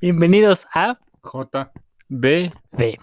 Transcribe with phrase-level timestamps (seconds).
[0.00, 1.72] Bienvenidos a J.
[2.08, 2.52] B.
[2.70, 3.00] B.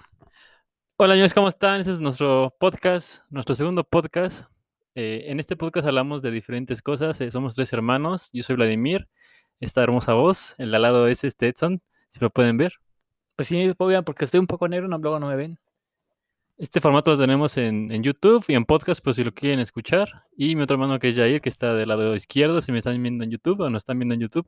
[0.95, 1.81] Hola, amigos, ¿cómo están?
[1.81, 4.45] Este es nuestro podcast, nuestro segundo podcast.
[4.95, 7.19] Eh, en este podcast hablamos de diferentes cosas.
[7.19, 8.29] eh, somos tres hermanos.
[8.31, 9.09] Yo soy Vladimir.
[9.59, 10.55] Esta hermosa voz.
[10.57, 12.75] El de al lado es este Edson, si lo pueden ver.
[13.35, 15.59] Pues sí, obvio, porque estoy un poco negro, no, luego no me ven.
[16.57, 20.23] Este formato lo tenemos en, en YouTube y en podcast, por si lo quieren escuchar.
[20.37, 23.01] Y mi otro hermano que es Jair, que está del lado izquierdo, si me están
[23.03, 24.47] viendo en YouTube o nos están viendo en YouTube.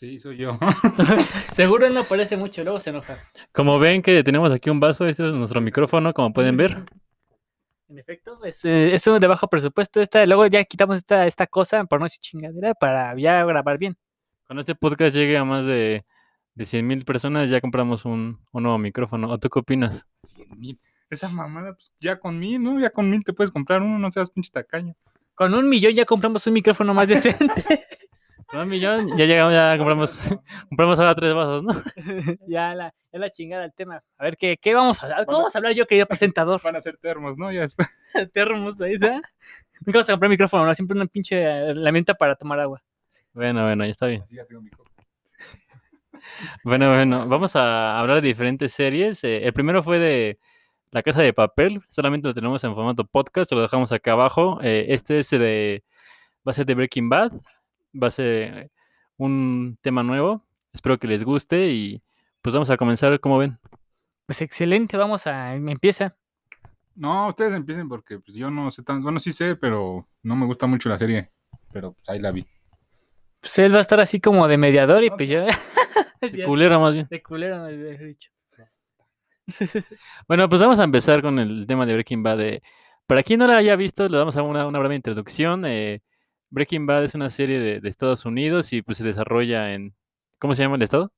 [0.00, 0.58] Sí, soy yo.
[1.52, 3.18] Seguro él no parece mucho, luego se enoja.
[3.52, 6.84] Como ven que tenemos aquí un vaso, este es nuestro micrófono, como pueden ver.
[7.90, 10.00] En efecto, es, eh, es uno de bajo presupuesto.
[10.00, 13.96] Esta, luego ya quitamos esta, esta cosa, por no decir chingadera, para ya grabar bien.
[14.46, 16.04] Cuando este podcast llegue a más de,
[16.54, 19.28] de 100 mil personas, ya compramos un, un nuevo micrófono.
[19.28, 20.06] ¿O tú qué opinas?
[20.22, 20.78] Cien mil.
[21.10, 22.78] Esa mamada, pues ya con mil, ¿no?
[22.78, 24.94] Ya con mil te puedes comprar uno, no seas pinche tacaño.
[25.34, 27.44] Con un millón ya compramos un micrófono más decente.
[28.52, 30.18] Un millón, ya llegamos, ya compramos,
[30.68, 31.72] compramos ahora tres vasos, ¿no?
[32.48, 34.02] ya la, ya la chingada el tema.
[34.18, 35.26] A ver, ¿qué, qué vamos a hablar?
[35.26, 36.60] ¿Cómo vamos a hablar yo, querido presentador?
[36.62, 37.52] Van a ser termos, ¿no?
[37.52, 37.88] Ya después.
[38.34, 39.22] Termos ahí, ¿sabes?
[39.86, 40.74] Nunca vas a comprar micrófono, ¿no?
[40.74, 42.82] Siempre una pinche herramienta para tomar agua.
[43.32, 44.22] Bueno, bueno, ya está bien.
[44.22, 44.90] Así ya tengo mi copa.
[46.64, 49.22] Bueno, bueno, vamos a hablar de diferentes series.
[49.24, 50.38] Eh, el primero fue de
[50.90, 54.58] La Casa de Papel, solamente lo tenemos en formato podcast, lo dejamos acá abajo.
[54.62, 55.84] Eh, este es de,
[56.46, 57.32] va a ser de Breaking Bad,
[57.94, 58.70] va a ser
[59.16, 60.44] un tema nuevo.
[60.72, 62.00] Espero que les guste y
[62.42, 63.58] pues vamos a comenzar, como ven.
[64.26, 65.54] Pues excelente, vamos a.
[65.54, 66.16] Empieza.
[66.94, 69.02] No, ustedes empiecen porque pues, yo no sé tan.
[69.02, 71.30] Bueno, sí sé, pero no me gusta mucho la serie.
[71.72, 72.46] Pero pues ahí la vi.
[73.40, 75.44] Pues él va a estar así como de mediador y No pues yo.
[76.20, 77.06] De culero más bien.
[77.10, 78.30] De culero, me habías dicho.
[80.28, 82.40] Bueno, pues vamos a empezar con el tema de Breaking Bad.
[82.42, 82.62] eh.
[83.06, 85.64] Para quien no la haya visto, le damos a una, una breve introducción.
[85.64, 86.02] eh,
[86.50, 89.94] Breaking Bad es una serie de, de Estados Unidos y pues se desarrolla en,
[90.38, 91.12] ¿cómo se llama el estado?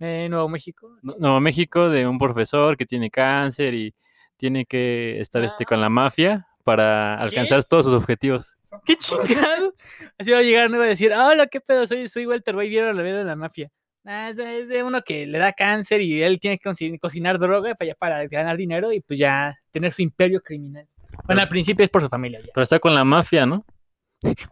[0.00, 0.96] Eh, Nuevo México.
[1.02, 3.94] Nu- Nuevo México, de un profesor que tiene cáncer y
[4.36, 8.54] tiene que estar este, con la mafia para alcanzar todos sus objetivos.
[8.84, 9.74] ¡Qué chingado!
[10.18, 12.68] Así va a llegar, no va a decir, hola, qué pedo, soy, soy Walter White,
[12.68, 13.70] vieron la vida de la mafia.
[14.04, 17.38] Ah, es, de, es de uno que le da cáncer y él tiene que cocinar
[17.38, 20.86] droga para, para ganar dinero y pues ya tener su imperio criminal.
[21.24, 22.52] Bueno, al principio es por su familia ya.
[22.54, 23.64] Pero está con la mafia, ¿no?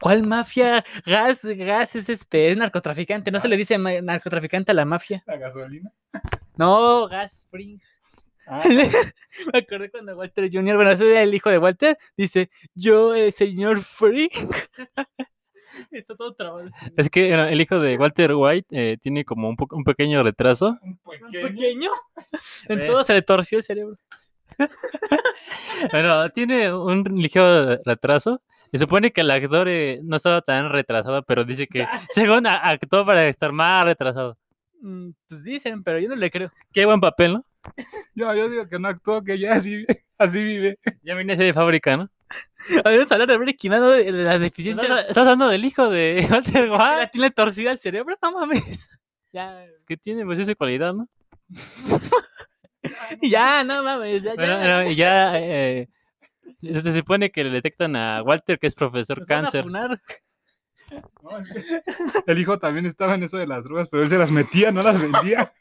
[0.01, 0.85] ¿Cuál mafia?
[1.05, 5.23] Gas, gas es este, es narcotraficante, no se le dice ma- narcotraficante a la mafia.
[5.27, 5.91] La gasolina.
[6.57, 7.81] No, gas spring.
[8.47, 8.63] Ah,
[9.53, 13.33] Me acordé cuando Walter Jr., bueno, ese es el hijo de Walter, dice, yo, eh,
[13.33, 14.33] señor Frink.
[15.91, 16.69] Está todo trabado.
[16.97, 20.79] Es que bueno, el hijo de Walter White eh, tiene como un, un pequeño retraso.
[20.81, 21.91] un ¿Un pequeño.
[22.69, 23.97] En todo se le torció el cerebro.
[25.91, 28.41] Bueno, tiene un ligero retraso.
[28.73, 32.57] Y supone que el actor eh, no estaba tan retrasado, pero dice que según a-
[32.57, 34.37] actuó para estar más retrasado.
[34.81, 36.51] Mm, Pues dicen, pero yo no le creo.
[36.73, 37.45] Qué buen papel, ¿no?
[38.15, 40.79] Yo, yo digo que no actuó, que ya así, vive- así vive.
[41.03, 42.09] Ya vine ese de fábrica, ¿no?
[42.85, 45.01] Habíamos hablar de Breaking Bad, de las ¿Estás, deficiencias.
[45.01, 47.11] estás hablando del hijo de Walter que La White?
[47.13, 48.89] tiene torcida el cerebro, no mames.
[49.33, 50.25] Ya, ¿Qué tiene?
[50.25, 51.09] Pues esa cualidad, ¿no?
[53.23, 54.23] ya, no mames.
[54.23, 54.93] Ya, Bueno, ya.
[54.93, 55.89] ya eh,
[56.61, 59.67] se supone que le detectan a Walter, que es profesor Nos van a cáncer.
[59.67, 59.89] No,
[62.27, 64.83] El hijo también estaba en eso de las drogas, pero él se las metía, no
[64.83, 65.53] las vendía.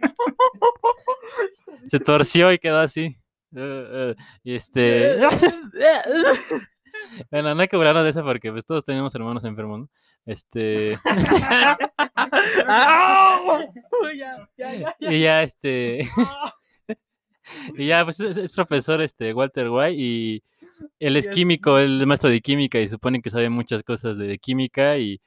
[1.88, 3.18] Se torció y quedó así.
[3.56, 5.20] Eh, eh, y este.
[7.30, 9.90] Bueno, no hay que burlarnos de eso porque pues todos tenemos hermanos enfermos, ¿no?
[10.26, 10.98] Este.
[14.18, 15.12] Ya, ya, ya.
[15.12, 16.10] y ya este.
[17.76, 20.44] y ya, pues es, es profesor este Walter White y
[21.00, 24.38] él es químico, él es maestro de química y supone que sabe muchas cosas de
[24.38, 25.22] química y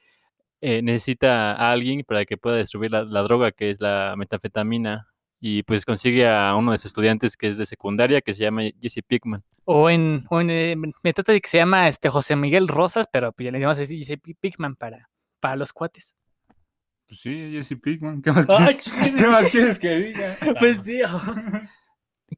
[0.60, 5.08] eh, necesita a alguien para que pueda destruir la, la droga que es la metanfetamina.
[5.40, 8.62] Y pues consigue a uno de sus estudiantes que es de secundaria, que se llama
[8.80, 9.44] Jesse Pickman.
[9.64, 13.06] O en, o en eh, me trata de que se llama este José Miguel Rosas,
[13.12, 15.10] pero pues ya le llamamos así, dice Pigman para,
[15.40, 16.16] para los cuates.
[17.06, 18.22] Pues sí, Jesse Pickman.
[18.22, 20.36] ¿Qué más quieres, ¿qué más quieres que diga?
[20.58, 21.08] Pues tío.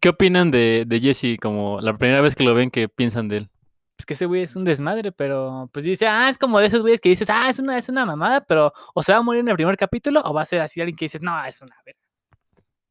[0.00, 3.38] ¿Qué opinan de, de Jesse como la primera vez que lo ven, qué piensan de
[3.38, 3.50] él?
[3.96, 6.80] Pues que ese güey es un desmadre, pero pues dice, ah, es como de esos
[6.80, 9.40] güeyes que dices, ah, es una, es una mamada, pero o se va a morir
[9.40, 11.76] en el primer capítulo o va a ser así alguien que dices, no, es una
[11.84, 12.00] verga.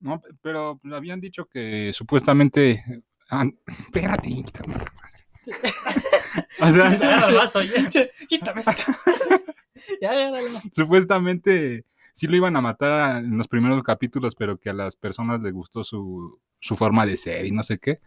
[0.01, 2.83] No, pe- pero pues, habían dicho que supuestamente.
[3.31, 3.45] ah,
[3.79, 5.09] espérate, quítame esta madre.
[6.61, 6.95] O sea,
[8.29, 8.75] Quítame esta.
[10.01, 10.59] ya, agárralo.
[10.75, 15.41] supuestamente sí lo iban a matar en los primeros capítulos, pero que a las personas
[15.41, 18.01] les gustó su, su forma de ser y no sé qué.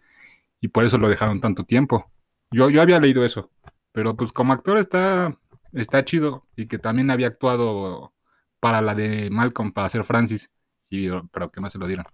[0.61, 2.13] Y por eso lo dejaron tanto tiempo.
[2.51, 3.51] Yo, yo había leído eso.
[3.93, 5.39] Pero pues como actor está,
[5.73, 6.47] está chido.
[6.57, 8.15] Y que también había actuado
[8.61, 10.51] para la de Malcolm, para hacer Francis.
[10.91, 12.07] Y, pero que no se lo dieron.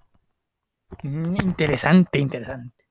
[1.02, 2.84] Mm, Interesante, interesante.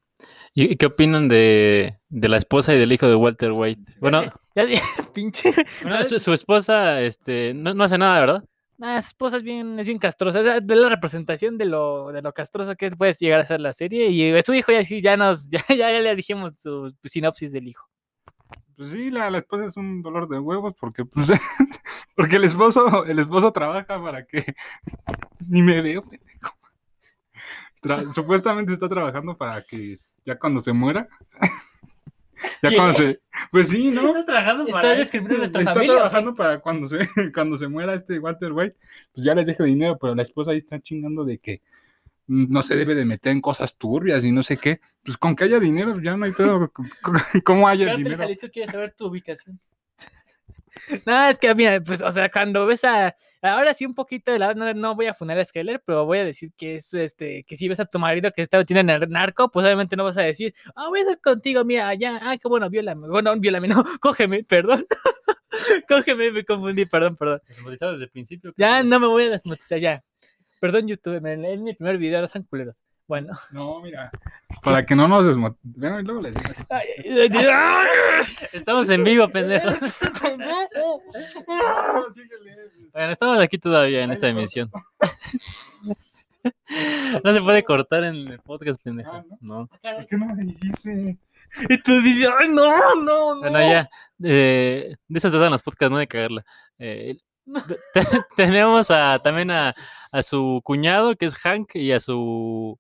[0.54, 3.94] ¿Y qué opinan de, de la esposa y del hijo de Walter White?
[4.00, 4.24] Bueno,
[4.56, 4.82] Ya, ya,
[5.14, 5.54] pinche.
[5.84, 8.44] bueno, su, su esposa este, no, no hace nada, ¿verdad?
[8.78, 10.58] Nah, su esposa es bien, es bien castrosa.
[10.58, 14.10] Es la representación de lo, de lo castroso que puede llegar a ser la serie.
[14.10, 17.68] Y eh, su hijo ya, ya nos, ya, ya, ya le dijimos su sinopsis del
[17.68, 17.88] hijo.
[18.76, 21.28] Pues sí, la, la esposa es un dolor de huevos porque, pues,
[22.16, 24.54] porque el esposo, el esposo trabaja para que
[25.48, 26.54] ni me veo, pendejo.
[28.14, 31.08] Supuestamente está trabajando para que ya cuando se muera,
[32.64, 34.24] ya cuando se, pues sí, ¿no?
[34.26, 35.94] Trabajando Está describiendo nuestra está familia.
[35.94, 36.00] ¿o qué?
[36.00, 37.00] trabajando para cuando se,
[37.34, 38.76] cuando se muera este Walter White,
[39.14, 41.62] pues ya les dejo dinero, pero la esposa ahí está chingando de que
[42.28, 44.80] no se debe de meter en cosas turbias y no sé qué.
[45.04, 46.72] Pues con que haya dinero, ya no hay pedo.
[47.46, 48.22] ¿Cómo haya Cártel dinero?
[48.22, 49.60] Jalisco quiere saber tu ubicación.
[51.06, 53.16] No, es que mira, pues, o sea, cuando ves a.
[53.42, 56.20] Ahora sí, un poquito de lado, no, no voy a funar a Skyler, pero voy
[56.20, 58.90] a decir que es este, que si ves a tu marido que está metido en
[58.90, 62.20] el narco, pues obviamente no vas a decir, ah, voy a estar contigo, mira, ya,
[62.22, 63.08] ah, qué bueno, viólame.
[63.08, 64.88] Bueno, viólame, no, cógeme, perdón.
[65.88, 67.42] cógeme, me confundí, perdón, perdón.
[67.48, 68.54] Desmonetizado desde el principio.
[68.58, 70.04] Ya no me voy a desmonetizar, ya.
[70.60, 72.84] Perdón, YouTube, es mi primer video, no sean culeros.
[73.08, 73.34] Bueno.
[73.52, 74.12] No, mira.
[74.62, 76.04] Para que no nos desmotivemos.
[76.04, 76.86] luego les digo ay.
[78.54, 79.76] Estamos en vivo, pendejos.
[82.14, 82.56] Síguele.
[82.92, 84.70] Bueno, estamos aquí todavía en esta emisión.
[87.24, 89.12] No se puede cortar en el podcast, pendejo.
[89.12, 89.68] Ah, No.
[89.68, 91.18] ¿Por qué no me dijiste?
[91.68, 93.40] Y tú dices, ay, no, no, no.
[93.42, 93.90] Bueno, ya.
[94.24, 96.46] eh, de eso se tratan los podcasts, no de cagarla.
[96.80, 97.18] Eh,
[97.94, 99.76] te- te- tenemos a, también a,
[100.12, 102.80] a su cuñado, que es Hank, y a su.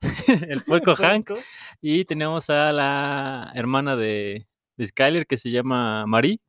[0.48, 1.30] el puerco Hank.
[1.80, 4.46] Y tenemos a la hermana de,
[4.76, 6.40] de Skyler, que se llama Marie,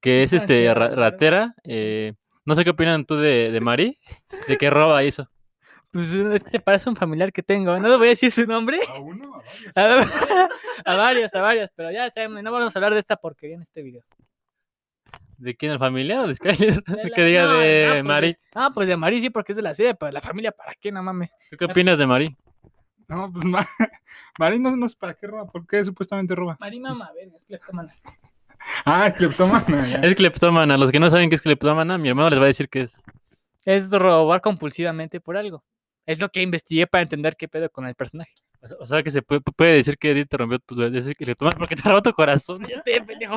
[0.00, 1.52] que es este ra- ratera.
[1.64, 2.14] eh,
[2.44, 3.98] no sé qué opinan tú de, de Marie,
[4.48, 5.28] de qué roba hizo.
[5.92, 7.78] Pues es que se parece a un familiar que tengo.
[7.78, 8.78] No le voy a decir su nombre.
[8.88, 9.42] ¿A uno?
[9.74, 10.30] ¿A varios?
[10.30, 10.48] A,
[10.92, 11.70] a varios, a varios.
[11.74, 14.02] Pero ya saben, no vamos a hablar de esta porquería en este video.
[15.36, 15.72] ¿De quién?
[15.72, 16.82] ¿El familiar o de Skyler?
[16.84, 18.38] De la- que diga no, de no, pues, Marie.
[18.54, 20.74] Ah, pues de Mari sí, porque es de la serie, pero de la familia, ¿para
[20.74, 20.92] qué?
[20.92, 21.30] No mames.
[21.50, 22.36] ¿Tú qué opinas de Marie?
[23.10, 23.66] No, pues Ma-
[24.38, 25.46] Marín no, no sé para qué roba.
[25.46, 26.56] ¿Por qué supuestamente roba?
[26.60, 27.92] Mari, mamá, verga, es cleptómana.
[28.84, 29.88] Ah, cleptómana.
[29.88, 29.98] ya.
[30.00, 30.76] Es cleptómana.
[30.76, 32.94] Los que no saben qué es cleptómana, mi hermano les va a decir qué es.
[33.64, 35.64] Es robar compulsivamente por algo.
[36.04, 38.32] Es lo que investigué para entender qué pedo con el personaje.
[38.78, 41.88] O sea- que se puede, puede decir que Edith te rompió tu cleptómana porque te
[41.88, 42.60] robó tu corazón.
[42.60, 43.36] Cállate, pendejo.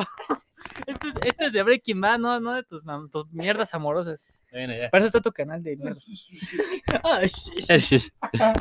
[0.86, 4.26] Esto es, esto es de Breaking Bad, no, no de tus, mam- tus mierdas amorosas.
[4.52, 4.90] Bueno, ya.
[4.90, 6.00] Para eso está tu canal de mierda.
[7.02, 8.52] Ah,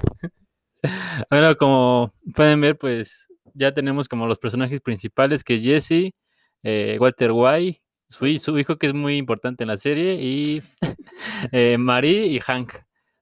[1.30, 6.12] bueno, como pueden ver, pues ya tenemos como los personajes principales, que es Jesse,
[6.63, 10.62] eh, Walter White, su, hi- su hijo que es muy importante en la serie, y
[11.51, 12.74] eh, Marie y Hank.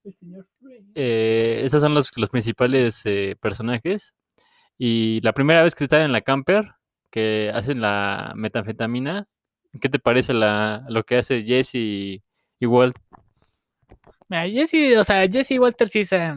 [0.03, 0.81] El señor Frey.
[0.95, 4.13] Eh, esos son los, los principales eh, personajes.
[4.77, 6.71] Y la primera vez que están en la camper,
[7.11, 9.27] que hacen la metanfetamina,
[9.79, 12.23] ¿qué te parece la, lo que hace Jesse y,
[12.59, 12.97] y Walt?
[14.29, 16.35] Jesse, o sea, Jesse y Walter sí se.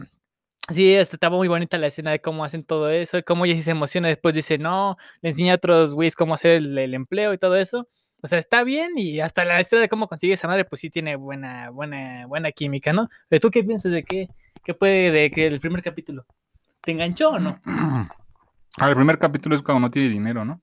[0.69, 3.65] Sí, este, estaba muy bonita la escena de cómo hacen todo eso y cómo Jesse
[3.65, 4.07] se emociona.
[4.07, 7.55] Después dice, no, le enseña a otros güeyes cómo hacer el, el empleo y todo
[7.55, 7.87] eso.
[8.21, 10.89] O sea, está bien y hasta la historia de cómo consigue esa madre, pues sí
[10.89, 13.07] tiene buena, buena, buena química, ¿no?
[13.29, 14.29] Pero tú qué piensas de qué,
[14.63, 16.25] qué puede de que el primer capítulo?
[16.81, 17.59] ¿Te enganchó o no?
[18.77, 20.61] Ah, el primer capítulo es cuando no tiene dinero, ¿no?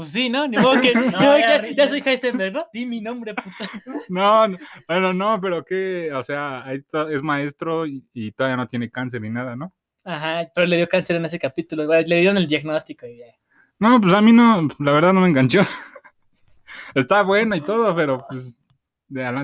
[0.00, 0.48] Pues sí, ¿no?
[0.48, 1.84] Ni modo que, ni No, modo ya, que- ya.
[1.84, 2.66] ya soy Heisenberg, ¿no?
[2.72, 3.68] Di mi nombre, puta.
[4.08, 4.56] No, no,
[4.88, 9.28] bueno, no, pero que, o sea, es maestro y, y todavía no tiene cáncer ni
[9.28, 9.74] nada, ¿no?
[10.04, 11.84] Ajá, pero le dio cáncer en ese capítulo.
[11.86, 13.26] Le dieron el diagnóstico y ya.
[13.78, 15.60] No, pues a mí no, la verdad no me enganchó.
[16.94, 18.56] Está buena y todo, pero pues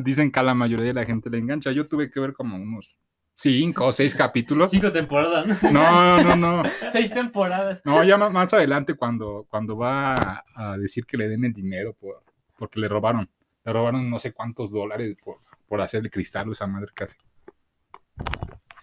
[0.02, 1.70] dicen que a la mayoría de la gente le engancha.
[1.70, 2.98] Yo tuve que ver como unos
[3.36, 4.70] cinco o seis capítulos.
[4.70, 5.62] Cinco temporadas.
[5.62, 6.62] No, no, no.
[6.92, 7.82] Seis temporadas.
[7.84, 11.92] No, ya ma- más adelante cuando, cuando va a, decir que le den el dinero
[11.94, 12.22] por,
[12.58, 13.28] porque le robaron.
[13.64, 15.38] Le robaron no sé cuántos dólares por,
[15.68, 17.16] por hacer el cristal o esa madre casi.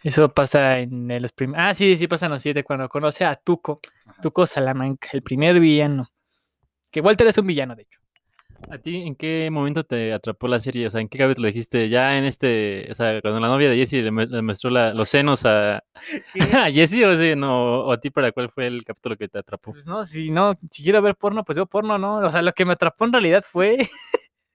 [0.04, 1.66] Eso pasa en los primeros.
[1.66, 3.80] Ah, sí, sí pasa en los siete cuando conoce a Tuco.
[4.06, 4.22] Ajá.
[4.22, 6.08] Tuco Salamanca, el primer villano.
[6.92, 8.00] Que Walter es un villano, de hecho.
[8.70, 10.88] ¿A ti en qué momento te atrapó la serie?
[10.88, 11.90] O sea, ¿en qué capítulo dijiste?
[11.90, 15.10] Ya en este, o sea, cuando la novia de Jesse le, le mostró la- los
[15.10, 15.84] senos a,
[16.58, 19.38] a Jesse o, sí, no, o a ti para cuál fue el capítulo que te
[19.40, 19.72] atrapó?
[19.72, 22.18] Pues no, si no, si quiero ver porno, pues veo porno, ¿no?
[22.18, 23.78] O sea, lo que me atrapó en realidad fue.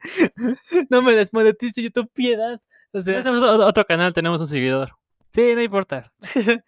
[0.90, 2.60] no me desmonetice YouTube piedad.
[2.92, 4.90] O sea, Hacemos o- otro canal, tenemos un seguidor.
[5.30, 6.12] sí, no importa.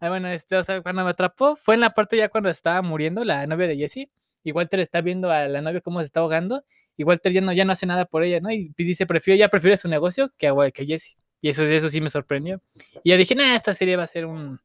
[0.00, 2.82] ah, bueno, este, o sea, cuando me atrapó fue en la parte ya cuando estaba
[2.82, 4.08] muriendo la novia de Jesse.
[4.44, 6.62] Y Walter está viendo a la novia cómo se está ahogando.
[6.96, 8.50] y Walter ya no, ya no hace nada por ella, ¿no?
[8.50, 11.16] Y dice, prefiero, ya prefiere su negocio que a que Jesse.
[11.40, 12.62] Y eso, eso sí me sorprendió.
[13.02, 14.60] Y ya dije, nah, esta serie va a ser un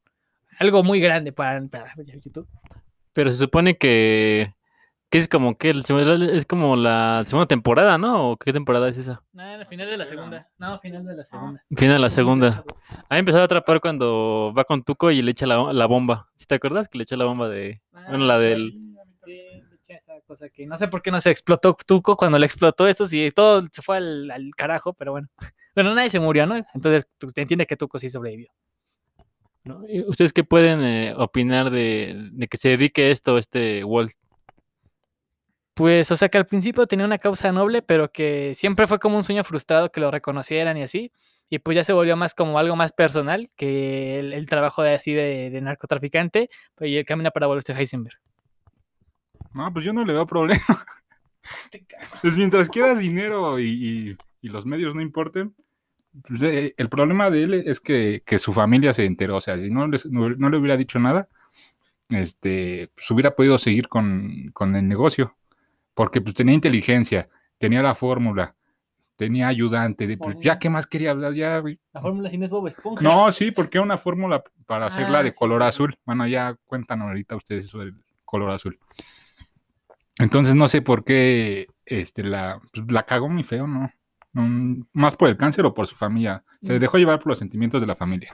[0.59, 2.47] algo muy grande para, para YouTube.
[3.13, 4.53] Pero se supone que,
[5.09, 5.83] que es como que el,
[6.31, 8.31] es como la segunda temporada, ¿no?
[8.31, 9.23] ¿O qué temporada es esa?
[9.33, 10.49] No, el final de la segunda.
[10.57, 11.63] No, final de la segunda.
[11.75, 12.63] Final de la segunda.
[13.09, 16.29] A mí empezó a atrapar cuando va con Tuco y le echa la, la bomba.
[16.35, 17.81] ¿Sí te acuerdas que le echa la bomba de...
[17.91, 18.73] bueno, la del...
[19.25, 22.37] Sí, le echa esa cosa que no sé por qué no se explotó Tuco cuando
[22.37, 25.27] le explotó eso, sí, todo se fue al, al carajo, pero bueno.
[25.75, 26.55] Bueno, nadie se murió, ¿no?
[26.73, 28.51] Entonces te entiendes que Tuco sí sobrevivió.
[29.63, 29.83] ¿no?
[30.07, 34.11] ¿Ustedes qué pueden eh, opinar de, de, que se dedique a esto este Walt?
[35.75, 39.15] Pues, o sea, que al principio tenía una causa noble, pero que siempre fue como
[39.15, 41.13] un sueño frustrado que lo reconocieran y así.
[41.49, 44.95] Y pues ya se volvió más como algo más personal que el, el trabajo de
[44.95, 48.19] así de, de, narcotraficante pues, y el camino para volverse Heisenberg.
[49.55, 50.63] No, pues yo no le veo problema.
[51.57, 51.83] Este
[52.21, 55.55] pues mientras quieras dinero y, y, y los medios no importen,
[56.27, 59.57] pues, eh, el problema de él es que, que, su familia se enteró, o sea,
[59.57, 61.27] si no, les, no, no le hubiera dicho nada,
[62.09, 65.35] este, pues hubiera podido seguir con, con el negocio,
[65.93, 68.55] porque pues tenía inteligencia, tenía la fórmula,
[69.15, 71.61] tenía ayudante, de, pues ya qué más quería hablar, ya,
[71.93, 73.03] La fórmula sin es Bob Esponja.
[73.03, 75.67] No, sí, porque una fórmula para hacerla ah, de color sí.
[75.67, 75.95] azul.
[76.05, 78.79] Bueno, ya cuentan ahorita ustedes eso del color azul.
[80.19, 83.91] Entonces no sé por qué este, la, pues, la cagó muy feo, ¿no?
[84.93, 86.43] Más por el cáncer o por su familia.
[86.61, 86.79] Se Mm.
[86.79, 88.33] dejó llevar por los sentimientos de la familia.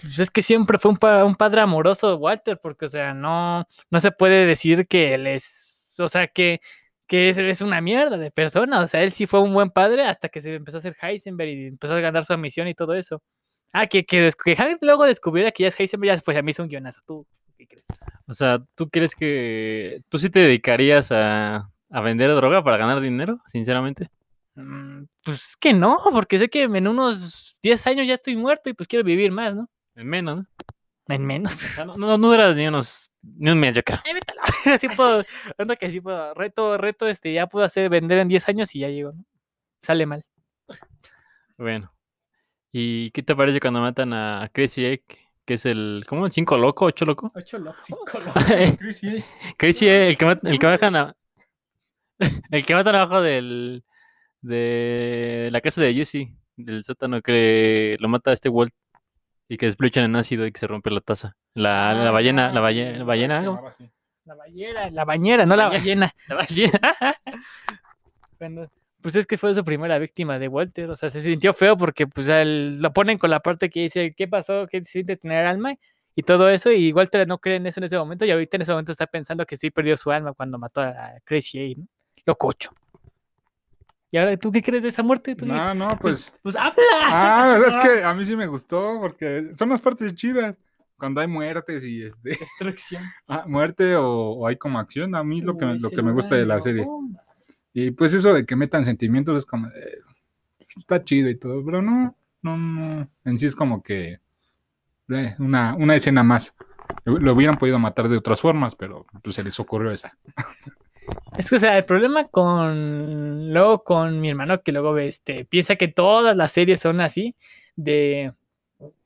[0.00, 3.66] Pues es que siempre fue un, pa un, padre amoroso Walter, porque, o sea, no,
[3.90, 6.60] no se puede decir que él es, o sea, que,
[7.06, 8.80] que es, es, una mierda de persona.
[8.80, 11.50] O sea, él sí fue un buen padre hasta que se empezó a hacer Heisenberg
[11.50, 13.22] y empezó a ganar su ambición y todo eso.
[13.72, 16.62] Ah, que, que, que luego descubriera que ya es Heisenberg, ya pues a mí hizo
[16.62, 17.02] un guionazo.
[17.06, 17.26] ¿Tú
[17.58, 17.86] qué crees?
[18.26, 23.00] O sea, ¿tú crees que tú sí te dedicarías a, a vender droga para ganar
[23.00, 24.08] dinero, sinceramente?
[24.54, 28.74] Mm, pues que no, porque sé que en unos 10 años ya estoy muerto y
[28.74, 29.68] pues quiero vivir más, ¿no?
[29.94, 30.46] En menos, ¿no?
[31.08, 31.54] En menos.
[31.54, 34.00] O sea, no, no, no duras ni unos ni un mes, yo creo.
[34.04, 35.22] Ay, así puedo,
[35.58, 38.80] ando que así puedo, reto, reto, este, ya puedo hacer vender en 10 años y
[38.80, 39.24] ya llego, ¿no?
[39.82, 40.24] Sale mal.
[41.56, 41.92] Bueno.
[42.72, 45.02] ¿Y qué te parece cuando matan a Crazy Egg?
[45.44, 46.26] Que es el, ¿cómo?
[46.26, 46.86] ¿El 5 loco?
[46.86, 47.32] ¿8 loco?
[47.34, 48.40] 8 loco, 5 loco.
[48.78, 49.24] Crazy.
[49.56, 51.16] Crazy Egg, el que, el que bajan a...
[52.50, 53.82] El que matan abajo del
[54.42, 58.74] de la casa de Jesse, del sótano que lo mata a este Walt
[59.48, 61.36] y que despluchan en ácido y que se rompe la taza.
[61.54, 63.42] La, ah, la ballena, la ballena, la ballena.
[64.24, 66.12] La ballena, la bañera, no la ballena.
[66.28, 66.96] La ballena.
[68.38, 68.70] bueno,
[69.02, 72.06] pues es que fue su primera víctima de Walter, o sea, se sintió feo porque
[72.06, 74.66] pues él, lo ponen con la parte que dice, ¿qué pasó?
[74.68, 75.74] ¿Qué se siente tener alma?
[76.14, 78.62] Y todo eso, y Walter no cree en eso en ese momento, y ahorita en
[78.62, 81.86] ese momento está pensando que sí perdió su alma cuando mató a Crazy Eight, ¿no?
[82.24, 82.70] Lo cocho.
[84.12, 85.34] ¿Y ahora tú qué crees de esa muerte?
[85.34, 86.30] ¿Tú no, no, pues.
[86.30, 86.82] Pues, pues habla.
[87.04, 90.54] Ah, es que a mí sí me gustó, porque son las partes chidas.
[90.98, 92.30] Cuando hay muertes y este.
[92.38, 93.04] Destrucción.
[93.26, 95.14] Ah, muerte o, o, hay como acción.
[95.14, 96.86] A mí es lo que, lo que me gusta de la serie.
[97.72, 99.68] Y pues eso de que metan sentimientos es como.
[99.68, 99.98] Eh,
[100.76, 103.08] está chido y todo, pero no, no, no.
[103.24, 104.18] En sí es como que.
[105.08, 106.54] Eh, una, una escena más.
[107.04, 110.16] Lo hubieran podido matar de otras formas, pero pues se les ocurrió esa.
[111.36, 113.52] Es que, o sea, el problema con.
[113.52, 117.34] Luego con mi hermano, que luego este, piensa que todas las series son así,
[117.74, 118.32] de.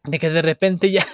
[0.04, 1.06] De que de repente ya.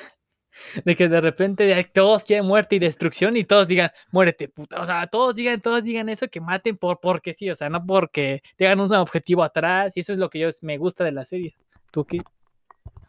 [0.85, 4.81] De que de repente todos quieren muerte y destrucción y todos digan, muérete, puta.
[4.81, 7.85] O sea, todos digan, todos digan eso, que maten por porque sí, o sea, no
[7.85, 9.93] porque tengan un objetivo atrás.
[9.97, 11.55] Y eso es lo que yo me gusta de la serie.
[11.91, 12.23] ¿Tú qué?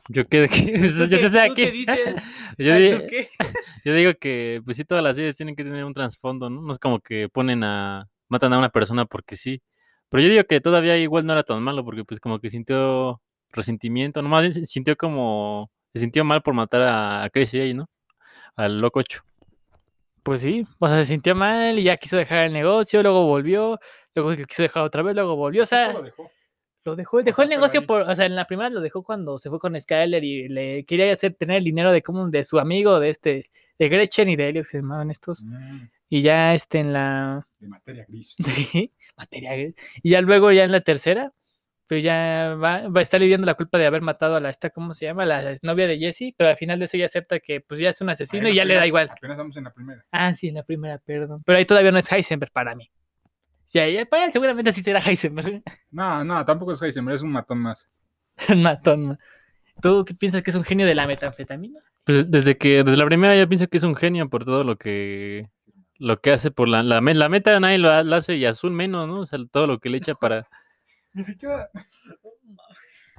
[0.10, 0.48] Yo qué,
[0.98, 1.66] yo, yo, sé aquí.
[1.72, 2.00] Dices?
[2.58, 2.98] yo, digo,
[3.86, 6.62] yo, digo que pues sí todas las series tienen que tener un trasfondo, ¿no?
[6.62, 9.62] No es como que ponen a matan a una persona porque sí.
[10.10, 13.22] Pero yo digo que todavía igual no era tan malo porque pues como que sintió
[13.52, 17.90] resentimiento, nomás sintió como se sintió mal por matar a, a Crazy A, ¿no?
[18.56, 19.24] Al loco 8.
[20.24, 23.80] Pues sí, o sea, se sintió mal y ya quiso dejar el negocio, luego volvió,
[24.16, 26.32] luego quiso dejar otra vez, luego volvió, o sea, lo dejó.
[26.86, 29.50] Lo dejó, dejó el negocio por, o sea, en la primera lo dejó cuando se
[29.50, 33.00] fue con Skyler y le quería hacer tener el dinero de como de su amigo,
[33.00, 35.46] de este, de Gretchen y de Elliot que se llamaban estos.
[35.46, 35.88] Mm.
[36.10, 37.48] Y ya este en la.
[37.60, 38.36] De materia gris.
[38.46, 39.76] Sí, materia gris.
[40.02, 41.32] Y ya luego, ya en la tercera,
[41.88, 44.70] pues ya va, va a estar lidiando la culpa de haber matado a la esta,
[44.70, 45.26] ¿cómo se llama?
[45.26, 48.02] La novia de Jesse, pero al final de eso ya acepta que pues ya es
[48.02, 49.10] un asesino y ya primera, le da igual.
[49.12, 50.06] Apenas estamos en la primera.
[50.12, 51.44] Ah, sí, en la primera, perdón.
[51.46, 52.90] Pero ahí todavía no es Heisenberg para mí.
[53.66, 55.64] Sí, ahí, para él seguramente sí será Heisenberg.
[55.92, 57.88] No, no, tampoco es Heisenberg, es un matón más.
[58.50, 59.18] un matón más.
[59.82, 61.80] ¿Tú qué piensas que es un genio de la metanfetamina?
[62.04, 64.78] Pues desde que, desde la primera ya pienso que es un genio por todo lo
[64.78, 65.50] que
[65.98, 69.08] lo que hace por la, la, la meta nadie lo, lo hace y azul menos,
[69.08, 69.22] ¿no?
[69.22, 70.48] O sea, todo lo que le echa para...
[71.14, 71.70] Ni siquiera.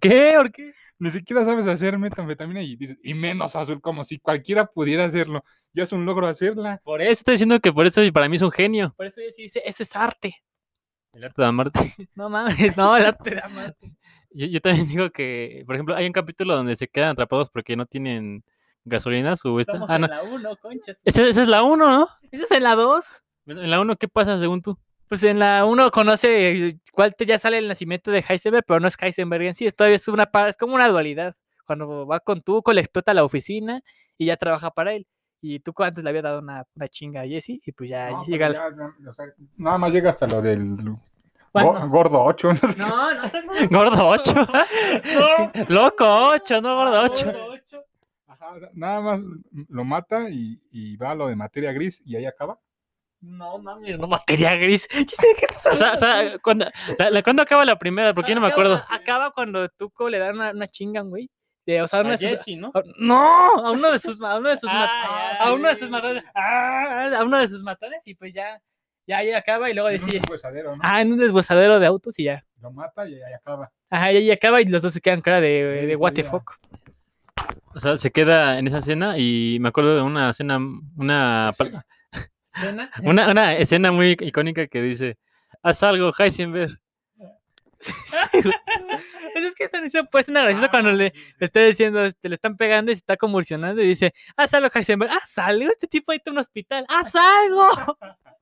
[0.00, 0.32] ¿Qué?
[0.36, 0.72] ¿Por qué?
[0.98, 5.44] Ni siquiera sabes hacer metanfetamina y dices, y menos azul, como si cualquiera pudiera hacerlo.
[5.72, 6.80] Ya es un logro hacerla.
[6.82, 8.94] Por eso estoy diciendo que por eso para mí es un genio.
[8.96, 10.36] Por eso yo sí dice, eso es arte.
[11.12, 11.78] El arte de amarte.
[12.14, 13.92] No mames, no, el arte de amarte.
[14.30, 17.76] Yo, yo también digo que, por ejemplo, hay un capítulo donde se quedan atrapados porque
[17.76, 18.44] no tienen
[18.84, 19.78] gasolina su esta.
[19.88, 20.06] Ah, en no.
[20.08, 21.00] la 1, conchas.
[21.04, 22.08] Esa, esa es la 1, ¿no?
[22.30, 23.04] ¿Esa es en la 2?
[23.46, 24.78] En la 1, ¿qué pasa según tú?
[25.08, 28.88] Pues en la 1 conoce, cuál te ya sale el nacimiento de Heisenberg, pero no
[28.88, 31.34] es Heisenberg en sí, es todavía es una es como una dualidad.
[31.66, 33.82] Cuando va con Tuco, le explota la oficina
[34.16, 35.06] y ya trabaja para él.
[35.40, 38.24] Y Tuco antes le había dado una, una chinga a Jesse y pues ya No,
[38.26, 38.48] llega.
[38.48, 39.24] pero al- ya, no, o sea,
[39.56, 40.74] nada más llega hasta lo del
[41.52, 42.52] gordo 8.
[42.52, 42.78] No sé.
[42.78, 43.68] No.
[43.70, 44.32] Gordo 8.
[45.68, 47.24] Loco 8, no gordo 8.
[47.26, 47.84] Gordo ocho.
[48.26, 49.20] Ajá, o sea, nada más
[49.68, 52.58] lo mata y, y va a lo de materia gris y ahí acaba.
[53.20, 54.86] No mames, no materia gris.
[54.90, 56.66] ¿Qué sé qué estás O sea, o sea ¿cuándo,
[56.98, 58.14] la- la- ¿cuándo acaba la primera?
[58.14, 58.84] Porque yo no me Acaba- acuerdo.
[58.90, 61.28] Acaba cuando Tuco le da una, una chinga, güey.
[61.66, 62.68] De, o sea, A de sus- ¿no?
[62.74, 65.68] a- No, a uno de sus, a uno de sus, ma- Ah, ya, a uno
[65.68, 65.80] de sí.
[65.80, 66.22] sus matones.
[66.34, 68.60] Ah, a uno de sus matones y pues ya,
[69.06, 70.22] ya ahí acaba y luego En un decide.
[70.80, 72.44] Ah, en un deshuesadero de autos y ya.
[72.60, 73.70] Lo mata y ahí acaba.
[73.90, 76.22] Ajá, y ahí acaba y los dos se quedan cara de, Sí, de what the
[76.24, 76.52] fuck.
[77.74, 80.58] O sea, se queda en esa escena y me acuerdo de una escena,
[80.96, 81.86] una, Escena.
[82.54, 82.90] ¿Suena?
[83.02, 85.18] una, una escena muy icónica que dice,
[85.62, 86.78] haz algo, Heisenberg.
[89.34, 92.34] Es que esta escena puede ser una graciosa cuando le, le está diciendo, este, le
[92.34, 96.10] están pegando y se está convulsionando y dice, haz algo, Heisenberg, haz algo, este tipo
[96.10, 97.68] ahí está en un hospital, haz algo.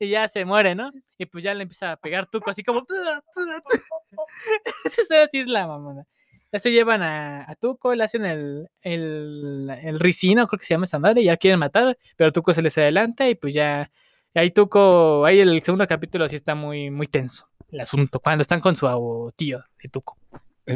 [0.00, 0.90] Y ya se muere, ¿no?
[1.18, 2.84] Y pues ya le empieza a pegar tuco así como...
[4.84, 6.04] Esa escena sí es la mamona.
[6.52, 10.74] Ya se llevan a, a Tuco, le hacen el, el, el ricino, creo que se
[10.74, 13.90] llama esa madre, y ya quieren matar, pero Tuco se les adelanta y pues ya...
[14.34, 18.60] ahí Tuco, ahí el segundo capítulo sí está muy, muy tenso el asunto, cuando están
[18.60, 20.16] con su tío de Tuco.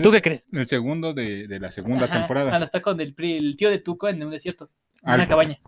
[0.02, 0.48] ¿Tú qué crees?
[0.52, 2.50] El segundo de, de la segunda Ajá, temporada.
[2.50, 4.70] Cuando está con el, tío de Tuco en un desierto,
[5.02, 5.58] en Al- una cabaña.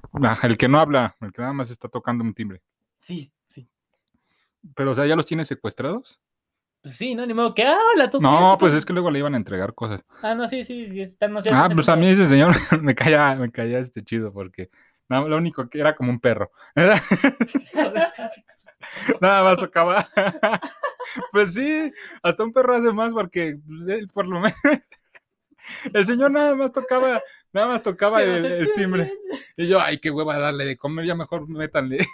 [0.42, 2.60] El que no habla, el que nada más está tocando un timbre.
[2.98, 3.68] Sí, sí.
[4.74, 6.20] Pero, o sea, ¿ya los tiene secuestrados?
[6.84, 7.24] Pues sí, ¿no?
[7.24, 8.22] Ni modo que, ah, hola, Tuco.
[8.22, 8.58] No, Tuco".
[8.58, 10.04] pues es que luego le iban a entregar cosas.
[10.22, 11.00] Ah, no, sí, sí, sí.
[11.00, 14.34] Están, no sé, Ah, pues a mí ese señor me caía, me caía este chido
[14.34, 14.68] porque
[15.08, 16.52] no, lo único que era como un perro.
[16.74, 17.02] Era-
[19.18, 20.06] nada más tocaba.
[21.32, 21.90] pues sí,
[22.22, 24.54] hasta un perro hace más porque pues, él por lo menos
[25.94, 27.22] el señor nada más tocaba,
[27.54, 29.10] nada más tocaba el, timbre.
[29.56, 32.06] Y yo, ay, qué hueva darle de comer, ya mejor métanle,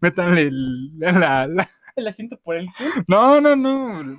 [0.00, 2.90] métanle la, la- El asiento por el culo.
[3.08, 4.18] No, no, no.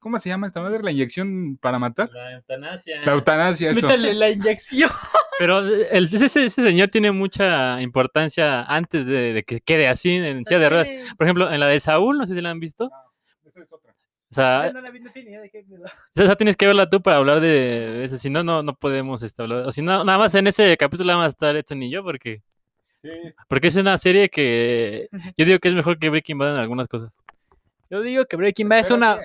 [0.00, 0.80] ¿Cómo se llama esta madre?
[0.82, 2.08] ¿La inyección para matar?
[2.12, 3.02] La eutanasia.
[3.04, 3.82] La eutanasia, eso.
[3.82, 4.90] Métale la inyección.
[5.38, 10.44] Pero el- ese, ese señor tiene mucha importancia antes de, de que quede así en
[10.44, 10.88] silla de ruedas.
[11.16, 12.90] Por ejemplo, en la de Saúl, no sé si la han visto.
[13.44, 13.92] Esa es otra.
[14.30, 15.84] O sea, No la vi, no de qué pedo.
[16.14, 18.18] esa tienes que verla tú para hablar de, de eso.
[18.18, 19.66] Si no, no, no podemos este, hablar.
[19.66, 22.42] O si no, nada más en ese capítulo vamos a estar Edson y yo, porque,
[23.02, 23.10] Sí.
[23.46, 26.88] porque es una serie que yo digo que es mejor que Breaking Bad en algunas
[26.88, 27.12] cosas.
[27.90, 29.18] Yo digo que Breaking Bad es una.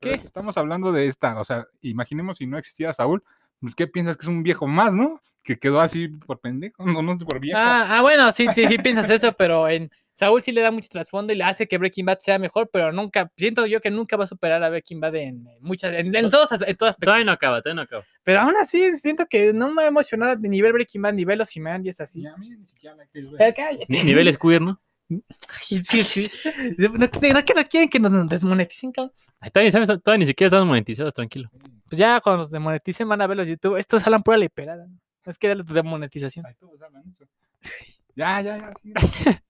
[0.00, 0.10] ¿Qué?
[0.10, 3.22] Estamos hablando de esta, o sea, imaginemos si no existiera Saúl,
[3.60, 5.20] pues ¿qué piensas que es un viejo más, no?
[5.44, 7.58] Que quedó así por pendejo, no, no sé, por viejo.
[7.58, 10.88] Ah, ah, bueno, sí, sí, sí piensas eso, pero en Saúl sí le da mucho
[10.90, 14.16] trasfondo y le hace que Breaking Bad sea mejor, pero nunca, siento yo que nunca
[14.16, 16.96] va a superar a Breaking Bad en, en muchas, en, en todos, as- en aspecto.
[17.00, 18.04] Todavía no acaba, todavía no acaba.
[18.22, 22.00] Pero aún así, siento que no me ha emocionado de nivel Breaking Bad, nivel Ozymandias
[22.00, 22.20] así.
[22.20, 23.54] Ni a mí ni siquiera la quiero ver.
[23.88, 24.80] Ni- Nivel queer, ¿no?
[25.10, 26.30] Ay, sí, sí.
[26.78, 29.12] No, no, no que no quieren que nos desmoneticen, cabrón.
[29.40, 31.50] Ay, Todavía, ni sabes, todavía ni siquiera estamos monetizados, tranquilo.
[31.88, 33.76] Pues ya cuando nos desmoneticen van a ver los YouTube.
[33.76, 34.86] Estos hablan pura leperada.
[34.86, 34.98] ¿no?
[35.24, 36.46] Es que dale tu demonetización.
[36.46, 37.24] Ay, todos hablan eso.
[38.14, 38.72] Ya, ya, ya.
[38.82, 38.92] sí.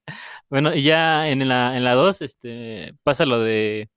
[0.51, 3.89] Bueno, y ya en la, en la 2 este, pasa lo de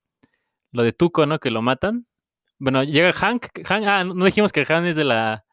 [0.71, 1.39] lo de Tuco, ¿no?
[1.39, 2.06] Que lo matan.
[2.60, 3.47] Bueno, llega Hank.
[3.65, 5.45] Hank ah, no dijimos que Hank es de la.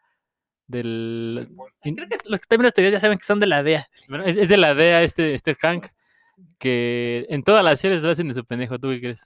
[0.66, 1.48] Del.
[1.82, 3.86] Creo que los que también los teorías ya saben que son de la DEA.
[4.08, 5.88] Bueno, es, es de la DEA este, este Hank.
[6.58, 8.78] Que en todas las series lo hacen de su pendejo.
[8.78, 9.22] ¿Tú qué crees?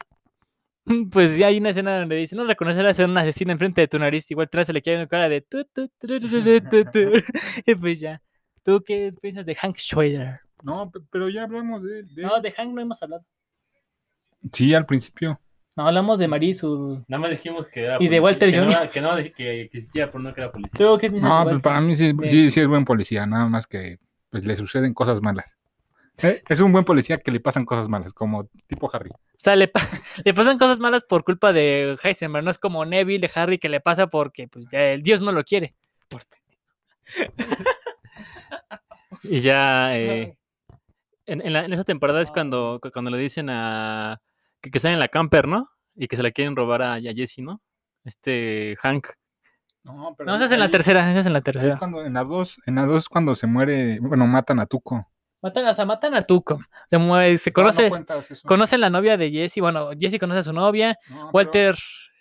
[1.10, 3.98] Pues ya hay una escena donde dice, no reconocerás a un asesino enfrente de tu
[3.98, 4.30] nariz.
[4.30, 5.40] Igual atrás se le queda una cara de...
[5.40, 7.10] tu, tu, turururu, tu, tu.
[7.66, 8.22] Y pues ya.
[8.66, 10.40] ¿Tú qué piensas de Hank Schrader?
[10.64, 13.24] No, pe- pero ya hablamos de, de- No, de Hank no hemos hablado.
[14.52, 15.40] Sí, al principio.
[15.76, 17.04] No, hablamos de Marisu.
[17.06, 17.98] Nada más dijimos que era.
[18.00, 18.60] Y de Walter que.
[18.60, 20.76] No, que, no, que existía, pero no que era policía.
[20.78, 23.46] ¿Tú qué piensas No, pues para mí sí, de- sí, sí es buen policía, nada
[23.46, 23.98] más que
[24.30, 25.56] pues le suceden cosas malas.
[26.24, 29.10] Eh, Es un buen policía que le pasan cosas malas, como tipo Harry.
[29.10, 29.80] O sea, le, pa-
[30.24, 32.44] le pasan cosas malas por culpa de Heisenberg.
[32.44, 35.30] No es como Neville de Harry que le pasa porque pues ya el dios no
[35.30, 35.74] lo quiere.
[36.08, 36.22] Por-
[39.24, 39.96] Y ya.
[39.96, 40.36] eh,
[41.26, 44.20] En, en la- en esa temporada es cuando, cu- cuando le dicen a.
[44.60, 45.68] que, que están en la camper, ¿no?
[45.94, 47.60] Y que se la quieren robar a, a Jesse, ¿no?
[48.04, 49.08] Este Hank.
[49.82, 51.78] No, pero No, esa es en la tercera, esa es en la ahí es tercera.
[51.78, 55.08] cuando, en la 2, en la 2 cuando se muere, bueno, matan a Tuco.
[55.42, 56.58] Matan, o sea, matan a Tuco.
[56.90, 57.90] Se, mueve- se No, no conoce,
[58.44, 59.60] conoce la novia de Jesse.
[59.60, 60.98] Bueno, Jesse conoce a su novia.
[61.08, 61.76] No, pero- Walter.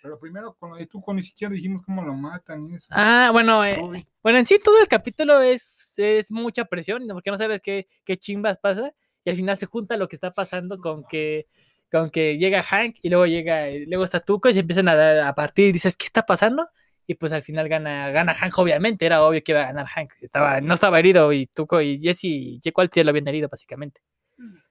[0.06, 2.70] Pero, primero con lo de Tuco ni siquiera dijimos cómo lo matan.
[2.70, 2.86] y eso.
[2.90, 7.14] Ah, bueno, eh, bueno, en sí todo el capítulo es, es mucha presión, ¿no?
[7.14, 8.92] porque no sabes qué, qué chimbas pasa.
[9.24, 11.48] Y al final se junta lo que está pasando con que,
[11.90, 15.18] con que llega Hank y luego llega, luego está Tuco y se empiezan a dar
[15.18, 16.68] a partir y dices, ¿qué está pasando?
[17.08, 20.12] Y pues al final gana, gana Hank, obviamente, era obvio que iba a ganar Hank.
[20.22, 24.00] Estaba, no estaba herido y Tuco y Jesse y Walter lo habían herido, básicamente.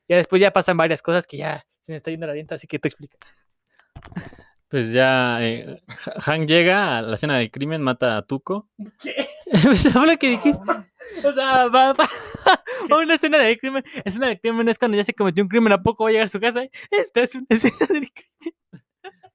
[0.08, 2.68] Ya después ya pasan varias cosas que ya se me está yendo la viento, así
[2.68, 3.18] que tú explica.
[4.70, 8.70] Pues ya eh, Ha- Hank llega a la escena del crimen, mata a Tuco.
[9.02, 9.28] ¿Qué?
[9.64, 9.88] Pues
[10.20, 10.72] que dijiste.
[11.24, 12.06] O sea, va, va,
[12.92, 13.84] va una escena del crimen.
[14.04, 16.26] Escena del crimen es cuando ya se cometió un crimen, ¿a poco va a llegar
[16.26, 16.64] a su casa?
[16.90, 18.56] Esta es una escena del crimen.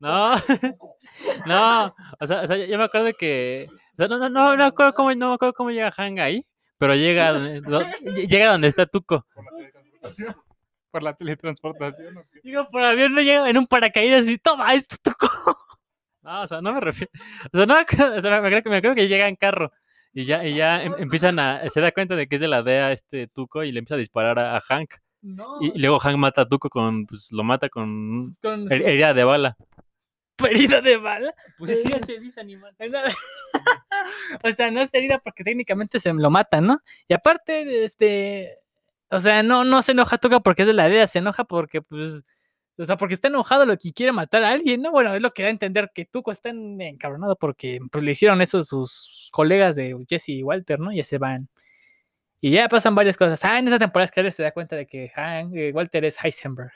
[0.00, 0.34] No,
[1.46, 4.56] no, o sea, o sea, yo me acuerdo que, o sea, no, no, no, no
[4.56, 6.46] me acuerdo cómo, no me acuerdo cómo llega Hank ahí,
[6.78, 7.84] pero llega do-
[8.28, 9.26] llega donde está Tuco.
[10.90, 12.22] Por la teletransportación.
[12.42, 15.28] Digo, por avión no llega en un paracaídas y toma, esto tocó.
[16.22, 17.10] No, o sea, no me refiero,
[17.52, 19.36] o sea, no me acuerdo, o sea, me acuerdo, que- me acuerdo que llega en
[19.36, 19.72] carro
[20.12, 22.62] y ya, y ya em- empiezan a, se da cuenta de que es de la
[22.62, 25.98] DEA este Tuco y le empieza a disparar a, a Hank No, y, y luego
[25.98, 29.56] Hank mata a Tuco con, pues lo mata con con her- herida de bala.
[30.46, 31.34] herida de bala.
[31.58, 32.74] Pues sí, se dice animal.
[34.44, 36.80] o sea, no es herida porque técnicamente se lo matan, ¿no?
[37.08, 38.56] Y aparte, este,
[39.10, 41.82] o sea, no, no se enoja Tuca porque es de la idea, se enoja porque,
[41.82, 42.24] pues,
[42.78, 44.90] o sea, porque está enojado lo que quiere matar a alguien, ¿no?
[44.90, 48.12] Bueno, es lo que da a entender que Tuco está en- encabronado porque, pues, le
[48.12, 50.92] hicieron eso sus colegas de Jesse y Walter, ¿no?
[50.92, 51.48] Ya se van.
[52.40, 53.44] Y ya pasan varias cosas.
[53.44, 56.04] Ah, en esa temporada es que él se da cuenta de que Hank, eh, Walter
[56.06, 56.72] es Heisenberg.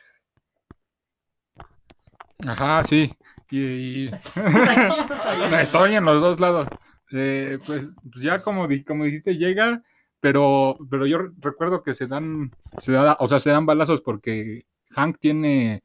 [2.46, 3.14] Ajá, sí.
[3.50, 3.60] Y,
[4.06, 4.10] y-
[5.60, 6.68] Estoy en los dos lados.
[7.12, 9.82] Eh, pues ya como, como dijiste, llega,
[10.24, 14.64] pero, pero yo recuerdo que se dan, se da, o sea, se dan balazos porque
[14.92, 15.82] Hank tiene,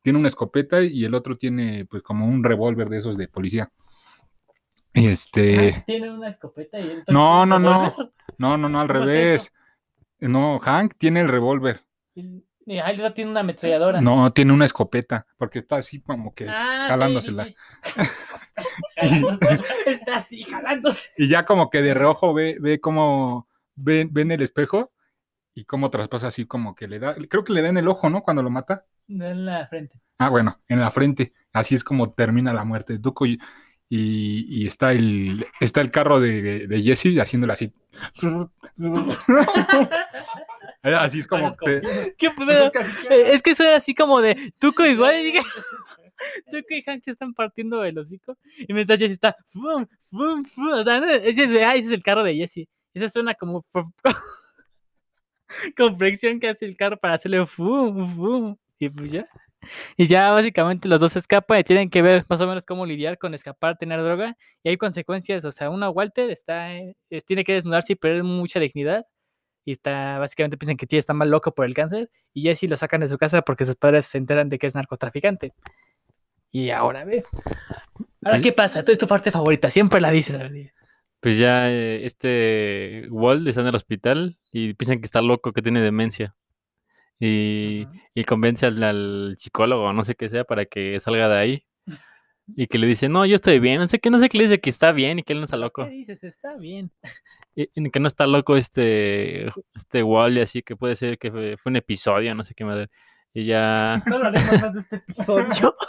[0.00, 3.70] tiene una escopeta y el otro tiene pues como un revólver de esos de policía.
[4.94, 7.94] Y este, Tiene una escopeta y él no, no, no,
[8.38, 9.52] no, no, no, al ¿Cómo está revés.
[10.20, 11.82] No, Hank tiene el revólver.
[12.14, 14.00] Y no tiene una ametralladora.
[14.00, 17.44] No, tiene una escopeta, porque está así como que Ah, sí, jalándosela.
[17.44, 17.54] sí.
[19.86, 21.08] Está así, jalándose.
[21.18, 24.92] Y ya como que de reojo ve, ve cómo ve, ve en el espejo
[25.54, 28.08] y cómo traspasa así como que le da, creo que le da en el ojo,
[28.10, 28.22] ¿no?
[28.22, 28.86] Cuando lo mata.
[29.08, 30.00] En la frente.
[30.18, 31.32] Ah, bueno, en la frente.
[31.52, 33.38] Así es como termina la muerte de Tuco y,
[33.88, 37.72] y, y está el está el carro de, de Jesse haciéndole así.
[40.82, 42.70] así es como te- ¿Qué pedo?
[43.10, 45.40] es que suena así como de Tuco igual y dije,
[46.50, 50.68] Tuco y Hank se están partiendo el hocico y mientras Jesse está fum, fum, fum,
[50.72, 52.68] o sea, no, ese, es, ah, ese es el carro de Jesse.
[52.94, 53.64] Esa suena como
[55.76, 59.26] con fricción que hace el carro para hacerle fum, fum y pues ya.
[59.96, 63.16] Y ya básicamente los dos escapan y tienen que ver más o menos cómo lidiar
[63.18, 67.54] con escapar, tener droga y hay consecuencias, o sea, uno Walter está eh, tiene que
[67.54, 69.06] desnudarse y perder mucha dignidad
[69.64, 72.76] y está básicamente piensan que T está mal loco por el cáncer y Jesse lo
[72.76, 75.54] sacan de su casa porque sus padres se enteran de que es narcotraficante.
[76.50, 77.24] Y ahora ve.
[78.22, 78.80] Ahora, ¿qué pasa?
[78.80, 80.34] Esta es tu parte favorita, siempre la dices.
[80.34, 80.72] a ver,
[81.22, 85.62] Pues ya eh, este Walt está en el hospital y piensan que está loco, que
[85.62, 86.34] tiene demencia.
[87.20, 91.64] Y, y convence al, al psicólogo, no sé qué sea, para que salga de ahí.
[92.56, 93.78] Y que le dice, no, yo estoy bien.
[93.78, 95.44] No sé qué, no sé qué le dice que está bien y que él no
[95.44, 95.84] está loco.
[95.84, 96.24] ¿Qué dices?
[96.24, 96.90] Está bien.
[97.54, 101.30] Y, y que no está loco este, este Walt y así, que puede ser que
[101.30, 102.90] fue, fue un episodio, no sé qué madre.
[103.32, 105.76] Y ya, No hablaremos más de este episodio.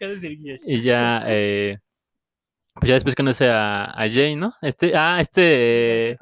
[0.66, 1.78] Y ya, eh,
[2.78, 4.54] pues ya después conoce a, a Jane, ¿no?
[4.62, 6.18] Este, ah, este,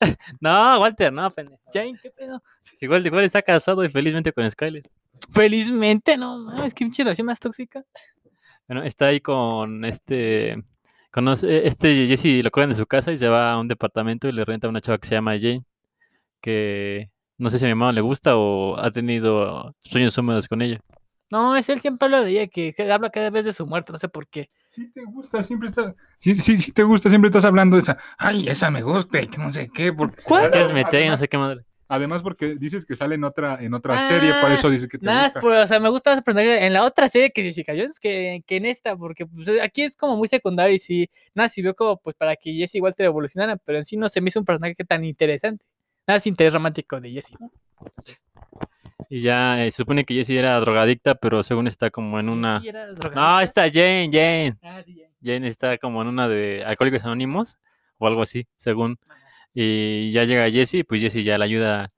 [0.40, 1.60] no, Walter, no, pendejo.
[1.72, 2.42] Jane, ¿qué pedo?
[2.80, 4.82] Igual, igual está casado y felizmente con Skyler.
[5.30, 7.84] Felizmente, no, mames, qué pinche relación más tóxica.
[8.68, 10.62] Bueno, está ahí con este.
[11.10, 14.32] Conoce, este Jesse lo corren de su casa y se va a un departamento y
[14.32, 15.64] le renta a una chava que se llama Jane.
[16.40, 20.60] Que no sé si a mi mamá le gusta o ha tenido sueños húmedos con
[20.62, 20.80] ella.
[21.30, 23.92] No, es él siempre habla de ella, que, que habla cada vez de su muerte,
[23.92, 24.48] no sé por qué.
[24.70, 25.94] Sí te gusta, siempre estás.
[26.18, 27.96] Sí, sí, sí te gusta, siempre estás hablando de esa.
[28.18, 29.92] Ay, esa me gusta y que no sé qué.
[29.92, 30.50] Porque, ¿Cuál?
[30.50, 31.64] ¿Quieres meter y no Además, sé qué madre?
[31.88, 34.98] además porque dices que sale en otra, en otra serie, por Ah, eso dices que
[34.98, 35.40] te Nada, gusta.
[35.40, 38.56] pues, o sea, me gusta más en la otra serie que Jessica Jones que, que
[38.56, 42.14] en esta, porque pues, aquí es como muy secundario y sí, nada, sirvió como pues
[42.16, 44.74] para que Jesse igual te evolucionara, pero en sí no se me hizo un personaje
[44.74, 45.64] tan interesante.
[46.06, 47.50] Nada, es interés romántico de Jesse, ¿no?
[49.08, 52.60] Y ya eh, se supone que Jessie era drogadicta, pero según está como en una...
[52.60, 54.56] Sí, era No, está Jane, Jane.
[54.62, 55.06] Ah, sí, ya.
[55.22, 57.56] Jane está como en una de Alcohólicos Anónimos
[57.98, 58.98] o algo así, según.
[59.54, 61.92] Y ya llega Jessie, pues Jessie ya le ayuda,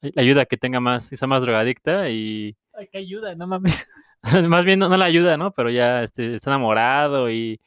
[0.00, 3.46] le ayuda a que tenga más, que sea más drogadicta y Ay, que ayuda, no
[3.46, 3.86] mames.
[4.48, 5.52] más bien no, no le ayuda, ¿no?
[5.52, 7.60] Pero ya este, está enamorado y,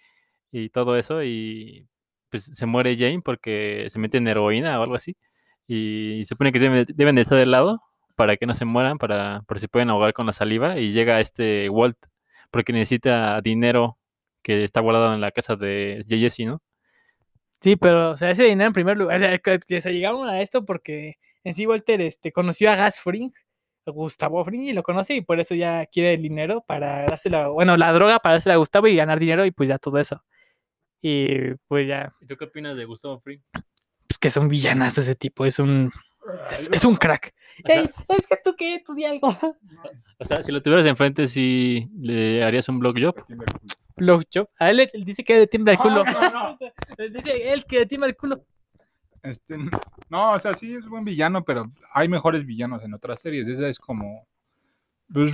[0.52, 1.88] y todo eso y
[2.30, 5.16] pues se muere Jane porque se mete en heroína o algo así.
[5.68, 7.82] Y se supone que deben, deben de estar del lado
[8.22, 10.78] para que no se mueran, para, por si pueden ahogar con la saliva.
[10.78, 11.98] Y llega este Walt
[12.52, 13.98] porque necesita dinero
[14.44, 16.62] que está guardado en la casa de Jessie, ¿no?
[17.62, 20.30] Sí, pero, o sea, ese dinero en primer lugar, o sea, que, que se llegaron
[20.30, 23.32] a esto porque en sí Walter este, conoció a Gas Fring,
[23.88, 27.48] a Gustavo Fring, y lo conoce y por eso ya quiere el dinero para dársela,
[27.48, 30.24] bueno, la droga para dársela a Gustavo y ganar dinero y pues ya todo eso.
[31.02, 33.42] Y pues ya, ¿Y tú qué opinas de Gustavo Fring?
[33.52, 35.92] pues que es un villanazo ese tipo, es un,
[36.52, 37.34] es, es un crack.
[37.66, 39.36] Sea- Ey, es que tú qué, tú di algo.
[40.20, 43.16] O sea, si lo tuvieras enfrente, ¿sí le harías un blowjob?
[43.98, 44.48] Blowjob.
[44.60, 46.04] A él, le- él dice que le tiembla el culo.
[46.04, 46.58] No, no,
[47.14, 48.44] Dice él que le tiembla el culo.
[49.24, 49.56] Este,
[50.10, 53.48] no, o sea, sí es buen villano, pero hay mejores villanos en otras series.
[53.48, 54.28] Esa es como.
[55.14, 55.34] Pues,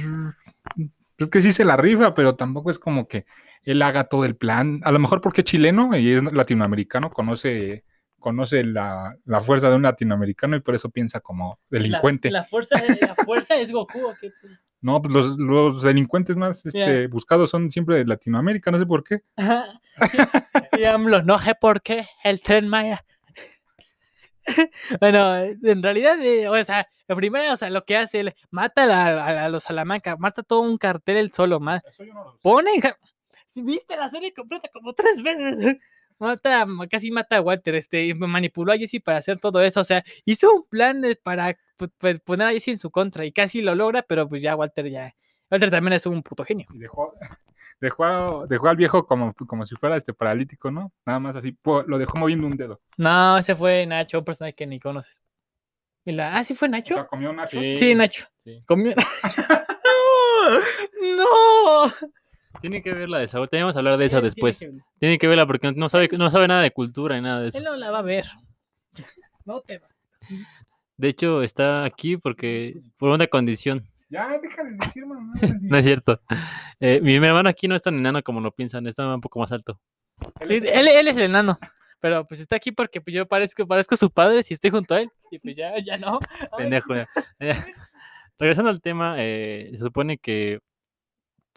[1.18, 3.26] pues que sí se la rifa, pero tampoco es como que
[3.64, 4.82] él haga todo el plan.
[4.84, 7.84] A lo mejor porque es chileno y es latinoamericano, conoce,
[8.20, 12.32] conoce la, la fuerza de un latinoamericano y por eso piensa como delincuente.
[12.32, 14.00] La, la fuerza, la fuerza es Goku.
[14.08, 14.32] ¿o qué?
[14.82, 19.04] No, pues los, los delincuentes más este, buscados son siempre de Latinoamérica, no sé por
[19.04, 19.22] qué.
[20.78, 23.04] Y AMLO, no sé por qué, el tren Maya.
[25.02, 28.84] bueno, en realidad, eh, o sea, en primera, o sea, lo que hace él, mata
[28.84, 31.82] a, la- a- a los Salamanca, mata todo un cartel él solo, ma-
[32.42, 32.98] pone, en ja-
[33.46, 35.78] si viste la serie completa como tres veces,
[36.20, 39.82] mata, ma- casi mata a Walter, este, y manipuló a Jesse para hacer todo eso,
[39.82, 43.26] o sea, hizo un plan eh, para pu- pu- poner a Jesse en su contra
[43.26, 45.16] y casi lo logra, pero pues ya Walter ya,
[45.52, 46.68] Walter también es un puto genio.
[46.74, 47.14] Y dejó,
[47.82, 50.92] dejó, dejó al viejo como, como si fuera este paralítico, ¿no?
[51.06, 51.56] Nada más así,
[51.88, 52.82] lo dejó moviendo un dedo.
[52.98, 55.22] No, ese fue Nacho, un personaje que ni conoces.
[56.06, 56.94] Y la- Ah, sí fue O Nacho.
[56.94, 57.62] sea, comió nachos.
[57.62, 57.76] Sí.
[57.76, 58.26] Sí, Nacho.
[58.38, 58.64] Sí.
[58.66, 58.94] Comió.
[61.18, 61.84] no.
[62.62, 63.46] Tiene que verla de esa.
[63.48, 64.60] Teníamos que hablar de esa tiene después.
[64.60, 64.72] que.
[65.00, 67.58] Tiene que verla porque no sabe, no sabe nada de cultura y nada de eso.
[67.58, 68.26] Él no la va a ver.
[69.46, 69.88] No te va.
[70.98, 73.88] De hecho, está aquí porque por una condición.
[74.10, 75.34] Ya, deja de decir, mamá.
[75.62, 76.20] No es cierto.
[76.82, 79.52] Eh, mi hermano aquí no es tan enano como lo piensan, está un poco más
[79.54, 79.80] alto.
[80.46, 81.58] Sí, él, él es el enano.
[82.00, 85.02] Pero pues está aquí porque pues yo parezco, parezco su padre si estoy junto a
[85.02, 85.12] él.
[85.32, 86.20] Y pues ya, ya no.
[86.58, 86.94] Pendejo.
[86.96, 87.08] ya.
[87.40, 87.56] Eh,
[88.40, 90.60] Regresando al tema, eh, se supone que,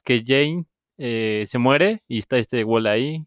[0.04, 0.64] que Jane
[1.02, 3.24] eh, se muere y está este Wall ahí.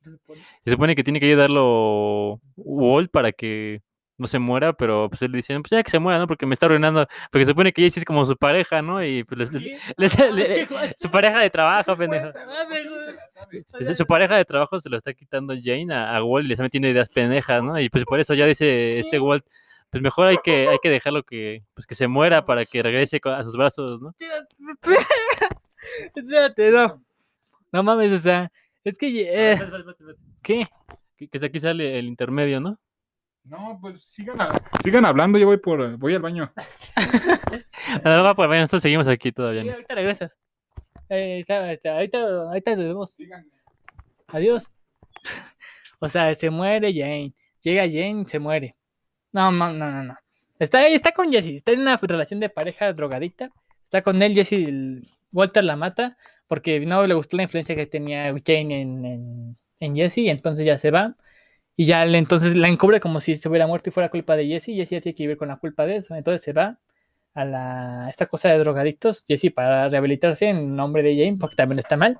[0.64, 3.82] Se supone que tiene que ayudarlo Wall para que
[4.20, 6.28] no se muera, pero pues él dice, pues ya que se muera, ¿no?
[6.28, 7.08] Porque me está arruinando.
[7.32, 9.04] Porque se supone que Jesse es como su pareja, ¿no?
[9.04, 9.52] Y pues les-
[10.98, 12.28] su pareja de trabajo, pendejo.
[13.96, 16.64] Su pareja de trabajo se lo está quitando Jane a, a Walt y le está
[16.64, 17.80] metiendo ideas pendejas, ¿no?
[17.80, 19.44] Y pues por eso ya dice este Walt,
[19.90, 23.20] pues mejor hay que, hay que dejarlo que, pues que se muera para que regrese
[23.26, 24.14] a sus brazos, ¿no?
[26.16, 27.04] Espérate, no.
[27.74, 28.50] No mames, o sea,
[28.86, 29.08] es que.
[29.54, 29.60] eh,
[30.42, 30.68] ¿Qué?
[31.18, 32.80] Que, que aquí sale el intermedio, ¿no?
[33.44, 36.54] No, pues sigan, a- sigan hablando, yo voy por voy al baño.
[38.06, 39.62] Ah, va, pues, bueno, nosotros seguimos aquí todavía.
[39.64, 40.40] Sí, ahorita regresas.
[41.10, 43.12] Eh, está- está- ahorita, ahorita nos vemos.
[43.12, 43.46] Sigan.
[44.28, 44.78] Adiós.
[46.00, 47.34] O sea, se muere Jane.
[47.62, 48.76] Llega Jane, se muere.
[49.32, 50.04] No, no, no, no.
[50.04, 50.18] no.
[50.60, 51.46] Está, está con Jesse.
[51.56, 53.50] Está en una relación de pareja drogadicta.
[53.82, 54.52] Está con él, Jesse.
[54.54, 56.18] el- Walter la mata
[56.54, 60.20] porque no le gustó la influencia que tenía Jane en, en, en Jesse.
[60.28, 61.18] Entonces ya se va.
[61.76, 64.68] Y ya entonces la encubre como si se hubiera muerto y fuera culpa de Jesse.
[64.68, 66.14] Jesse ya tiene que vivir con la culpa de eso.
[66.14, 66.80] Entonces se va
[67.34, 69.26] a la, esta cosa de drogadictos.
[69.28, 72.20] Jesse para rehabilitarse en nombre de Jane porque también está mal.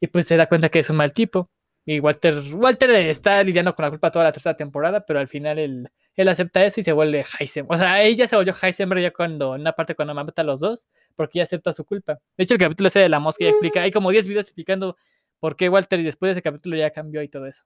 [0.00, 1.48] Y pues se da cuenta que es un mal tipo.
[1.84, 5.58] Y Walter, Walter está lidiando con la culpa toda la tercera temporada, pero al final
[5.58, 7.76] él, él acepta eso y se vuelve Heisenberg.
[7.76, 10.60] O sea, ella se volvió Heisenberg ya cuando, en una parte cuando mata a los
[10.60, 12.20] dos, porque ya acepta su culpa.
[12.36, 14.96] De hecho, el capítulo ese de la mosca ya explica, hay como 10 videos explicando
[15.40, 17.64] por qué Walter y después de ese capítulo ya cambió y todo eso.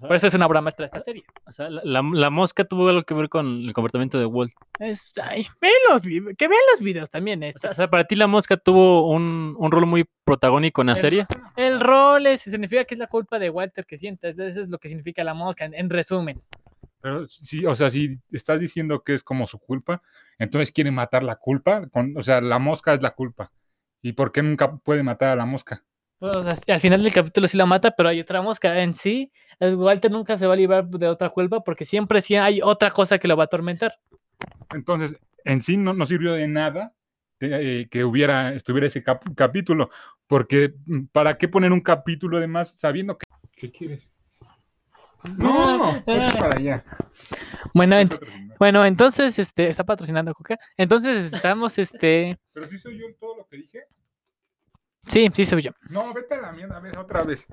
[0.00, 1.22] Por eso es una obra maestra de esta serie.
[1.46, 4.52] O sea, la, la- la mosca tuvo algo que ver con el comportamiento de Walt.
[4.80, 7.42] Es, ay, ven los, que vean los videos también.
[7.44, 10.88] O sea, o sea, para ti la mosca tuvo un, un rol muy protagónico en
[10.88, 11.26] la El- serie.
[11.56, 14.30] El rol es- significa que es la culpa de Walter que siente.
[14.30, 16.42] Eso es lo que significa la mosca, en, en resumen.
[17.00, 20.02] Pero sí, o sea, si estás diciendo que es como su culpa,
[20.38, 23.52] entonces quiere matar la culpa, con, o sea, la mosca es la culpa.
[24.00, 25.84] ¿Y por qué nunca puede matar a la mosca?
[26.22, 28.80] Bueno, sí, al final del capítulo sí la mata, pero hay otra mosca.
[28.80, 32.60] En sí, Walter nunca se va a librar de otra culpa porque siempre sí hay
[32.62, 33.98] otra cosa que lo va a atormentar.
[34.70, 36.94] Entonces, en sí no, no sirvió de nada
[37.40, 39.90] eh, que hubiera, estuviera ese cap- capítulo,
[40.28, 43.24] porque mm, ¿para qué poner un capítulo de más sabiendo que...
[43.50, 44.08] ¿Qué quieres?
[45.36, 46.84] No, vete para allá.
[47.74, 50.56] Bueno, ent- bueno, entonces, este, está patrocinando Coca.
[50.76, 53.80] Entonces estamos, este, Pero si soy yo todo lo que dije.
[55.06, 55.70] Sí, sí soy yo.
[55.90, 57.46] No, vete a la mierda, a ver, otra vez.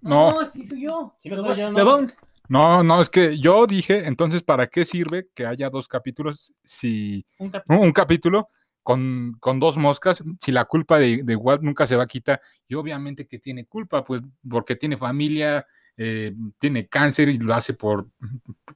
[0.00, 1.14] No, sí soy yo.
[1.18, 2.06] Sí, no soy yo, ¿no?
[2.48, 7.26] No, no, es que yo dije, entonces, ¿para qué sirve que haya dos capítulos si
[7.38, 8.50] un cap- un, un capítulo
[8.84, 12.40] con, con dos moscas, si la culpa de, de Walt nunca se va a quitar?
[12.68, 17.74] Y obviamente que tiene culpa, pues porque tiene familia, eh, tiene cáncer y lo hace
[17.74, 18.06] por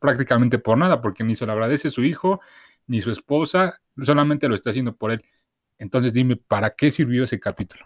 [0.01, 2.41] prácticamente por nada, porque ni se lo agradece su hijo,
[2.89, 5.25] ni su esposa, solamente lo está haciendo por él.
[5.81, 7.83] Entonces dime, ¿para qué sirvió ese capítulo?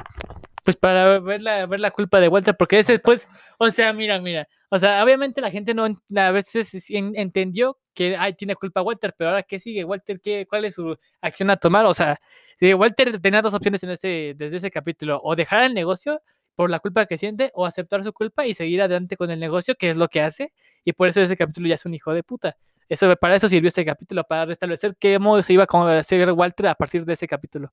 [0.65, 3.29] Pues para ver la, ver la culpa de Walter, porque ese después,
[3.59, 8.35] o sea, mira, mira, o sea, obviamente la gente no, a veces entendió que, ay,
[8.35, 9.85] tiene culpa Walter, pero ahora, ¿qué sigue?
[9.85, 11.85] Walter, ¿qué, ¿cuál es su acción a tomar?
[11.87, 12.19] O sea,
[12.61, 13.91] Walter tenía dos opciones en
[14.37, 16.21] desde ese capítulo, o dejar el negocio
[16.57, 19.77] por la culpa que siente, o aceptar su culpa y seguir adelante con el negocio,
[19.77, 20.53] que es lo que hace,
[20.85, 22.57] y por eso ese capítulo ya es un hijo de puta.
[22.88, 26.75] Eso, para eso sirvió ese capítulo, para restablecer cómo se iba a hacer Walter a
[26.75, 27.73] partir de ese capítulo.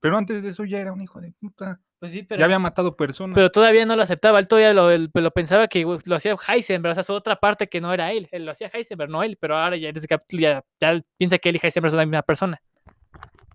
[0.00, 1.80] Pero antes de eso ya era un hijo de puta.
[2.00, 3.36] Pues sí, Ya había matado personas.
[3.36, 6.90] pero todavía no lo aceptaba, él todavía lo, él- lo pensaba que lo hacía Heisenberg,
[6.90, 9.36] o sea, su otra parte que no era él, él lo hacía Heisenberg, no él,
[9.40, 12.06] pero ahora ya en ese capítulo ya, ya piensa que él y Heisenberg son la
[12.06, 12.60] misma persona.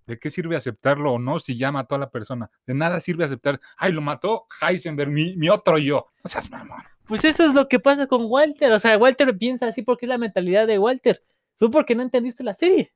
[0.07, 2.49] ¿De qué sirve aceptarlo o no si ya mató a la persona?
[2.65, 6.07] De nada sirve aceptar, ay, lo mató Heisenberg, mi, mi otro yo.
[6.23, 6.79] No seas mamón.
[7.05, 10.09] Pues eso es lo que pasa con Walter, o sea, Walter piensa así porque es
[10.09, 11.21] la mentalidad de Walter.
[11.57, 12.93] Tú porque no entendiste la serie.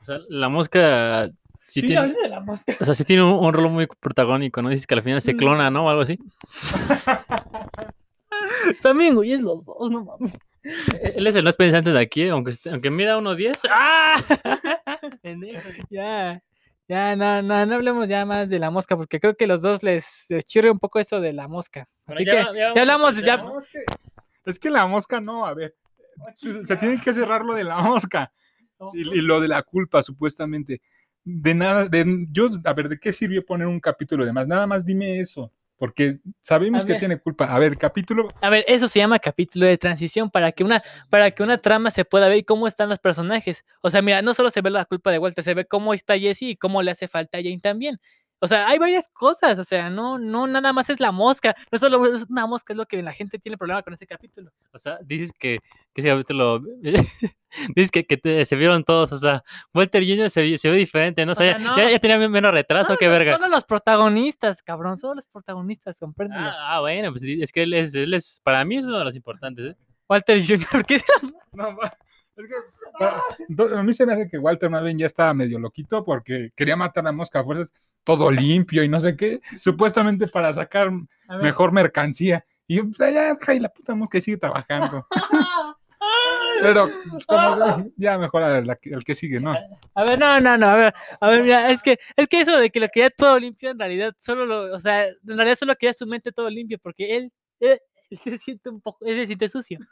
[0.00, 1.28] O sea, la mosca
[1.66, 2.74] sí, Sí, tiene, hablé de la mosca.
[2.80, 4.70] o sea, sí tiene un, un rol muy protagónico, ¿no?
[4.70, 5.36] Dices que al final se Mm.
[5.36, 5.86] clona, ¿no?
[5.86, 6.18] O algo así.
[8.70, 10.34] Están bien güeyes los dos, no mames.
[10.62, 13.66] E- Él es el más pensante de aquí, aunque, aunque mida 1.10.
[13.70, 14.16] ¡Ah!
[15.90, 16.42] Ya,
[16.88, 19.82] ya, no, no, no hablemos ya más de la mosca, porque creo que los dos
[19.82, 21.88] les, les chirre un poco eso de la mosca.
[22.06, 23.78] Así que, ya hablamos, ya, No, es, que,
[24.46, 25.76] es que la mosca no, a ver.
[26.34, 28.32] Se, se tiene que cerrar lo de la mosca
[28.92, 30.82] y, y lo de la culpa, supuestamente.
[31.22, 34.46] De nada, de, yo, a ver, ¿de qué sirvió poner un capítulo de más?
[34.46, 37.46] Nada más dime eso, porque sabemos que tiene culpa.
[37.46, 41.30] A ver, capítulo, A ver, eso se llama capítulo de transición para que una para
[41.30, 43.64] que una trama se pueda ver cómo están los personajes.
[43.80, 46.18] O sea, mira, no solo se ve la culpa de Walter, se ve cómo está
[46.18, 47.98] Jesse y cómo le hace falta a Jane también.
[48.42, 51.78] O sea, hay varias cosas, o sea, no no nada más es la mosca, no
[51.78, 54.50] solo es una mosca, es lo que la gente tiene problema con ese capítulo.
[54.72, 55.58] O sea, dices que,
[55.92, 56.62] que ese capítulo.
[57.74, 59.12] dices que, que te- se vieron todos.
[59.12, 59.42] O sea,
[59.74, 60.30] Walter Jr.
[60.30, 61.32] se, se ve diferente, ¿no?
[61.32, 61.76] O O sea, sea, ya- no.
[61.76, 63.34] ya, ya tenía menos retraso, los- verga.
[63.36, 66.46] Solo los protagonistas, cabrón, solo los protagonistas, compréndelo.
[66.48, 69.04] Ah, ah, bueno, pues es que él es, él es, para mí es uno de
[69.04, 69.76] los importantes, ¿eh?
[70.08, 71.00] Walter Jr., ¿qué?
[71.52, 71.76] No,
[72.36, 76.50] es que, a mí se me hace que Walter Maven ya estaba medio loquito porque
[76.56, 77.72] quería matar a mosca a fuerzas,
[78.04, 80.90] todo limpio y no sé qué, supuestamente para sacar
[81.40, 82.44] mejor mercancía.
[82.66, 83.14] Y yo, pues,
[83.56, 85.04] y la puta mosca sigue trabajando.
[86.62, 89.56] Pero, pues, como, ya mejor a la que- el que sigue, ¿no?
[89.94, 92.56] A ver, no, no, no, a ver, a ver, mira, es que, es que eso
[92.58, 95.74] de que lo quería todo limpio, en realidad, solo lo, o sea, en realidad solo
[95.76, 99.26] quería su mente todo limpio, porque él, él, él se siente un poco, él se
[99.26, 99.78] siente sucio.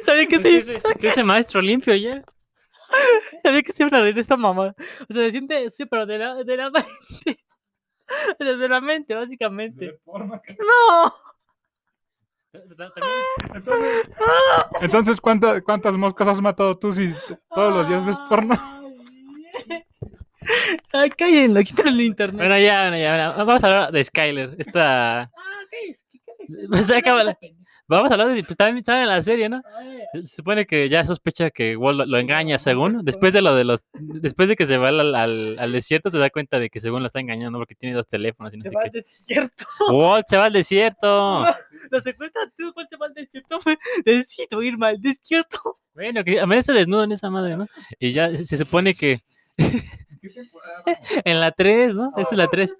[0.00, 0.56] ¿Sabía que sí?
[0.56, 2.22] Ese, ese maestro limpio ya.
[3.42, 4.74] ¿Sabía que se iba a reír de esta mamá?
[5.08, 7.44] O sea, se siente sucio, pero de la, de la mente.
[8.38, 9.98] O sea, de la mente, básicamente.
[10.06, 11.12] ¡No!
[12.52, 13.02] Entonces,
[14.80, 17.12] entonces, ¿cuánta- ¿cuántas moscas has matado tú si
[17.52, 18.54] todos los días ves porno?
[20.92, 22.36] Ay, cállenlo, quítale el internet.
[22.38, 24.54] Bueno, ya, bueno, ya, bueno, vamos a hablar de Skyler.
[24.58, 25.22] Esta.
[25.22, 25.30] Ah,
[25.70, 26.06] ¿qué es?
[26.12, 26.92] ¿Qué, qué es eso?
[26.92, 27.38] ¿Qué acaba es la-?
[27.86, 28.42] Vamos a hablar de.
[28.42, 29.60] Pues también sale en la serie, ¿no?
[30.14, 33.04] Se supone que ya sospecha que Walt lo, lo engaña, según.
[33.04, 33.84] Después de lo de los.
[33.92, 37.02] Después de que se va al, al- al desierto, se da cuenta de que según
[37.02, 38.86] lo está engañando porque tiene dos teléfonos y no Se sé va qué.
[38.88, 39.64] al desierto.
[39.92, 41.44] Walt se va al desierto.
[41.90, 43.58] Lo secuestra tú, ¿cuál se va al desierto?
[44.06, 45.58] Necesito irme al desierto.
[45.94, 47.66] Bueno, que a veces se desnuda en esa madre, ¿no?
[47.98, 49.20] Y ya se, supone que
[51.24, 52.12] en la 3, ¿no?
[52.16, 52.76] Esa es la 3.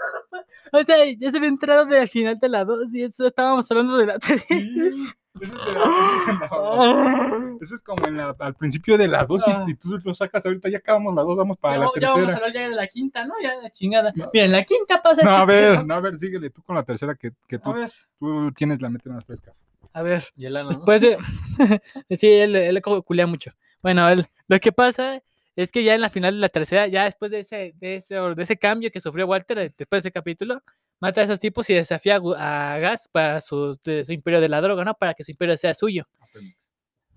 [0.72, 3.96] O sea, ya se me entraron al final de la 2 y eso estábamos hablando
[3.96, 4.44] de la 3.
[4.46, 9.42] Sí, eso es de la- Eso es como en la- al principio de la 2
[9.46, 9.64] Ah.
[9.66, 12.08] y, y tú lo sacas ahorita, ya acabamos la 2, vamos para Ya, la ya
[12.08, 12.36] vamos a tercera.
[12.36, 13.34] hablar ya de la quinta, ¿no?
[13.42, 14.12] Ya de la chingada.
[14.14, 14.30] No.
[14.32, 15.84] Mira, en la quinta pasa No, este a ver, pedo.
[15.84, 18.80] no, a ver, síguele tú con la tercera que, que A tú, ver, tú tienes
[18.82, 19.52] la mente más fresca.
[19.92, 20.24] a ver.
[20.36, 20.76] Y el ano, ¿no?
[20.76, 21.16] Después de.
[22.16, 23.52] sí, él, él culea mucho.
[23.82, 25.22] Bueno, él- lo que pasa
[25.56, 28.14] es que ya en la final de la tercera, ya después de ese, de ese,
[28.14, 30.62] de ese cambio que sufrió Walter, eh, después de ese capítulo,
[31.00, 34.60] mata a esos tipos y desafía a Gas para su, de su imperio de la
[34.60, 34.94] droga, ¿no?
[34.94, 36.06] Para que su imperio sea suyo.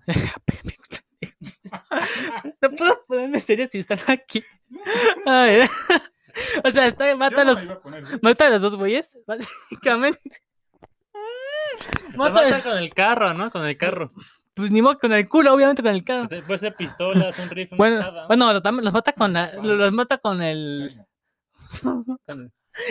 [2.60, 4.42] no puedo ponerme serio si están aquí.
[6.64, 7.66] O sea, está, mata a los,
[8.22, 10.42] mata a los dos güeyes, básicamente.
[12.16, 13.50] Mata con el carro, ¿no?
[13.50, 14.12] Con el carro.
[14.58, 16.28] Pues ni modo con el culo, obviamente con el carro.
[16.46, 18.26] Puede ser pistolas, un rifle, Bueno, espada.
[18.26, 20.90] bueno, los, los mata con la- los mata con el
[21.82, 22.50] Con-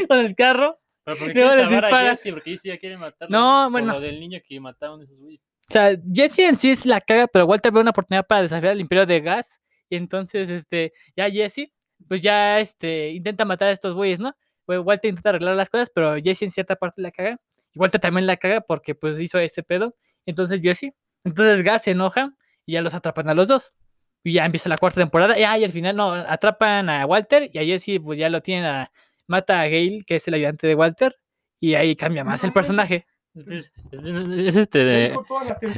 [0.10, 0.80] el carro.
[1.04, 2.10] Pero ¿por qué Luego quiere les salvar a dispara.
[2.16, 2.32] Jesse?
[2.34, 3.38] Porque Jesse ya quiere matarlo.
[3.38, 3.94] No, por bueno.
[3.94, 5.42] lo del niño que mataron esos güeyes.
[5.70, 8.74] O sea, Jesse en sí es la caga, pero Walter ve una oportunidad para desafiar
[8.74, 9.60] al Imperio de Gas.
[9.90, 11.72] Y entonces, este, ya Jesse,
[12.10, 14.36] pues ya, este, intenta matar a estos güeyes, ¿no?
[14.66, 17.40] Pues Walter intenta arreglar las cosas, pero Jesse en cierta parte la caga.
[17.74, 19.96] Y Walter también la caga porque, pues, hizo ese pedo.
[20.26, 20.92] Entonces, Jesse,
[21.28, 22.34] entonces Gas se enoja
[22.66, 23.74] y ya los atrapan a los dos.
[24.24, 25.40] Y ya empieza la cuarta temporada.
[25.40, 28.42] Y, ah, y al final, no, atrapan a Walter y a Jesse, pues ya lo
[28.42, 28.92] tienen a.
[29.30, 31.16] Mata a Gale, que es el ayudante de Walter.
[31.60, 33.06] Y ahí cambia más el personaje.
[33.36, 33.74] Es, es-
[34.48, 35.16] es este de-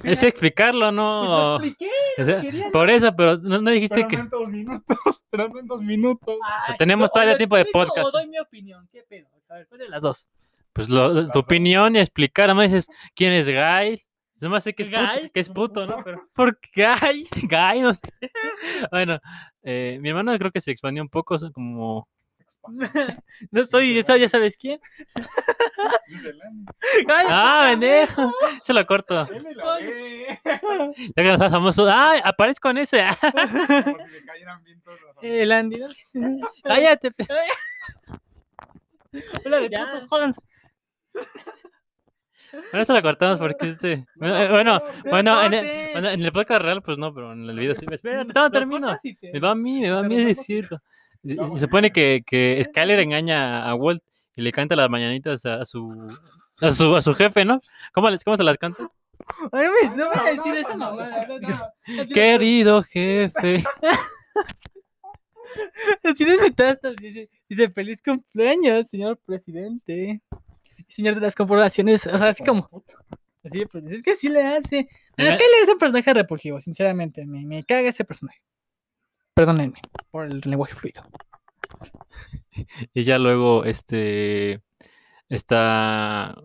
[0.04, 1.56] es explicarlo, ¿no?
[1.58, 2.42] O sea,
[2.72, 4.16] por eso, pero no, no dijiste que.
[4.16, 6.38] en dos minutos, pero no en dos minutos.
[6.66, 8.08] sea, tenemos todavía tiempo de podcast.
[8.08, 9.28] O doy mi opinión, ¿qué pedo?
[9.50, 10.28] A ver, ¿cuál de las dos?
[10.74, 12.46] Pues lo- tu opinión y explicar.
[12.46, 14.06] Además dices, ¿quién es Guy?
[14.40, 16.02] Se me hace que es puto, que es puto ¿no?
[16.02, 16.86] Pero, ¿Por qué?
[16.86, 18.08] Ay, Guy, no sé.
[18.90, 19.20] Bueno,
[19.64, 22.08] eh, mi hermano creo que se expandió un poco, sea, como.
[23.52, 24.80] no soy esa, ya sabes quién.
[27.10, 28.32] ¡Ah, pendejo!
[28.64, 29.28] Se lo corto.
[29.28, 29.38] Ya
[31.16, 31.86] que no estás famoso.
[31.90, 33.06] ¡Ah, aparezco en ese!
[35.22, 35.80] El Andy,
[36.14, 36.48] ¿no?
[36.64, 37.12] Cállate.
[39.46, 39.86] Hola de Ya.
[39.86, 40.42] putos, jódanse.
[42.52, 44.06] Bueno, eso lo cortamos porque este.
[44.16, 47.50] Bueno, eh, bueno, bueno, en el, bueno, en el podcast real, pues no, pero en
[47.50, 47.86] el video sí.
[47.90, 48.96] Espérate, no, Lo termino.
[49.34, 50.80] Me va a mí, me va a mí no decirlo.
[51.24, 54.02] Se supone que, que Skyler engaña a Walt
[54.36, 55.90] y le canta las mañanitas a, a su
[56.62, 57.60] a su a su jefe, ¿no?
[57.94, 58.90] ¿Cómo, les, cómo se las canta?
[59.52, 61.28] Ay, me- no voy a decir esa mamada.
[61.28, 62.08] no, no.
[62.14, 63.64] Querido jefe.
[66.04, 70.22] Así les metastas, dice, dice feliz cumpleaños, señor presidente.
[70.90, 72.70] Señor de las corporaciones, o sea, así como.
[73.44, 74.90] Así, pues es que sí le hace.
[75.18, 75.34] Mira.
[75.34, 77.26] Skyler es un personaje repulsivo, sinceramente.
[77.26, 78.42] Me, me caga ese personaje.
[79.34, 79.80] Perdónenme
[80.12, 81.04] por el lenguaje fluido.
[82.94, 84.62] Y ya luego, este.
[85.30, 86.36] Está.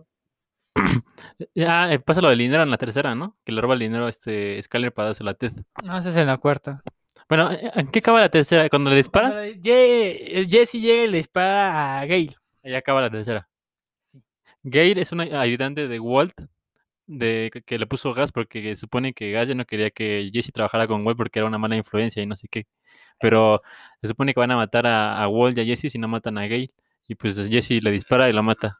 [1.53, 3.35] Ya eh, pasa lo del dinero en la tercera, ¿no?
[3.43, 5.51] Que le roba el dinero a este Skyler para dárselo a Ted.
[5.83, 6.81] No, ese es en la cuarta.
[7.27, 8.69] Bueno, eh, ¿en qué acaba la tercera?
[8.69, 12.37] Cuando le dispara, Cuando Jesse llega y le dispara a Gale.
[12.63, 13.49] ahí acaba la tercera.
[14.67, 16.33] Gale es un ayudante de Walt,
[17.05, 20.51] de que, le puso gas porque se supone que gas ya no quería que Jesse
[20.51, 22.65] trabajara con Walt porque era una mala influencia y no sé qué.
[23.19, 23.61] Pero
[24.01, 26.39] se supone que van a matar a, a Walt y a Jesse si no matan
[26.39, 26.69] a Gale.
[27.07, 28.79] Y pues Jesse le dispara y lo mata.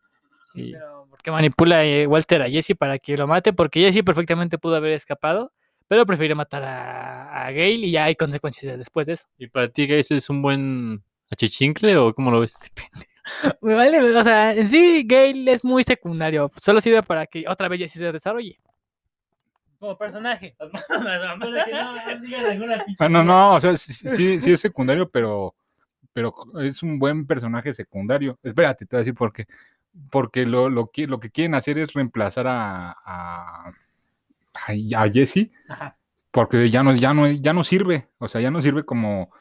[0.54, 4.04] Sí, Y- pero porque manipula eh, Walter a Jesse para que lo mate, porque Jesse
[4.04, 5.54] perfectamente pudo haber escapado,
[5.88, 9.28] pero prefirió matar a, a Gale y ya hay consecuencias después de eso.
[9.38, 12.56] ¿Y para ti Gale es un buen achichincle o cómo lo ves?
[13.62, 17.68] Me vale, o sea, en sí Gale es muy secundario, solo sirve para que otra
[17.68, 18.60] vez Jesse se desarrolle.
[19.80, 20.56] Como personaje.
[23.00, 25.56] Bueno, no, o sea, sí, sí, sí es secundario, pero,
[26.14, 28.38] pero es un buen personaje secundario.
[28.44, 29.46] Espérate, te voy a decir por qué.
[30.12, 33.74] Porque lo, lo, que, lo que quieren hacer es reemplazar a, a, a-
[34.98, 35.98] a Jesse, Ajá.
[36.32, 39.32] porque ya no, ya, no, ya no sirve, o sea, ya no sirve como,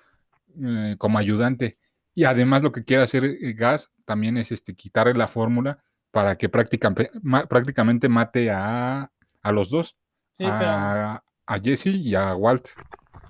[0.62, 1.78] eh, como ayudante.
[2.14, 6.36] Y además lo que quiere hacer eh, Gas también es este, quitarle la fórmula para
[6.36, 7.10] que prácticamente,
[7.48, 9.10] prácticamente mate a,
[9.42, 9.96] a los dos,
[10.36, 11.22] Sí, pero, a,
[11.62, 12.66] Jesse y a Walt.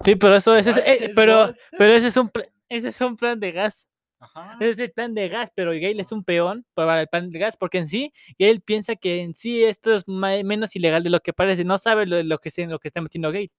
[0.05, 2.31] sí, pero eso ese es, eh, ¿Es pero, pero ese es un
[2.69, 3.89] ese es un plan de gas.
[4.19, 4.57] Ajá.
[4.59, 7.39] Ese es el plan de gas, pero Gale es un peón para el plan de
[7.39, 11.21] gas, porque en sí, Gale piensa que en sí esto es menos ilegal de lo
[11.21, 13.53] que parece, no sabe lo, lo que, se, lo que está metiendo Gale.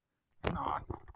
[0.51, 0.75] No,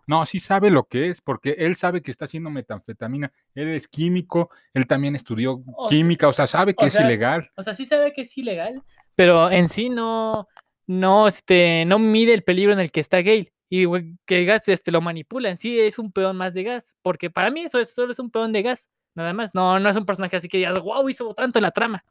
[0.09, 3.31] no, sí sabe lo que es, porque él sabe que está haciendo metanfetamina.
[3.53, 7.51] Él es químico, él también estudió O química, o sea, sabe que es sea, ilegal.
[7.55, 8.81] O sea, sí sabe que es ilegal,
[9.13, 10.47] pero en sí no,
[10.87, 13.53] no, este, no mide el peligro en el que está Gale.
[13.69, 13.85] Y
[14.25, 17.51] que gas este, lo manipula, en sí es un peón más de gas, porque para
[17.51, 19.53] mí eso es, solo es un peón de gas, nada más.
[19.53, 22.03] No, no es un personaje así que digas, wow, hizo tanto en la trama.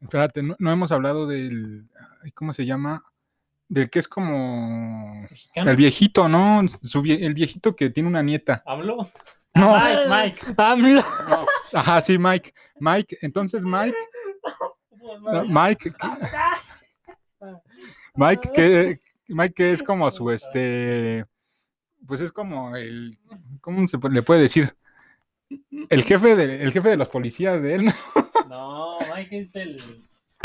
[0.00, 1.88] Espérate, no, no hemos hablado del,
[2.34, 3.02] ¿cómo se llama?
[3.68, 6.62] Del que es como el viejito, ¿no?
[6.82, 8.62] Su vie- el viejito que tiene una nieta.
[8.66, 9.10] ¿Hablo?
[9.54, 9.72] No,
[10.08, 11.02] Mike, Mike.
[11.28, 11.46] No.
[11.74, 12.54] Ajá, sí, Mike.
[12.80, 13.96] Mike, entonces Mike,
[15.32, 16.08] no, Mike, que-
[18.14, 21.24] Mike que Mike que es como su este
[22.06, 23.18] pues es como el
[23.60, 24.74] ¿cómo se le puede decir?
[25.90, 27.92] El jefe de el jefe de los policías de él.
[28.48, 29.80] No, Mike es el.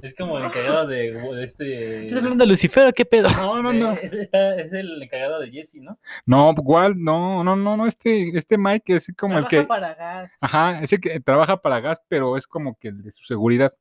[0.03, 2.01] Es como el encargado de, de este.
[2.07, 3.29] ¿Estás hablando de Lucifer o qué pedo?
[3.37, 3.93] No, no, no.
[3.93, 5.97] Es, está- es el encargado de Jesse, ¿no?
[6.25, 6.95] No, ¿cuál?
[7.01, 7.87] No, no, no, no.
[7.87, 9.63] Este, este Mike es como el que.
[9.63, 10.31] para gas.
[10.41, 13.73] Ajá, ese que trabaja para gas, pero es como que el de su seguridad.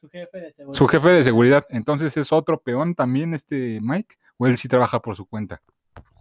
[0.00, 0.78] Su jefe de seguridad.
[0.78, 1.64] Su jefe de seguridad.
[1.70, 4.14] Entonces es otro peón también, este Mike.
[4.36, 5.60] O él sí trabaja por su cuenta.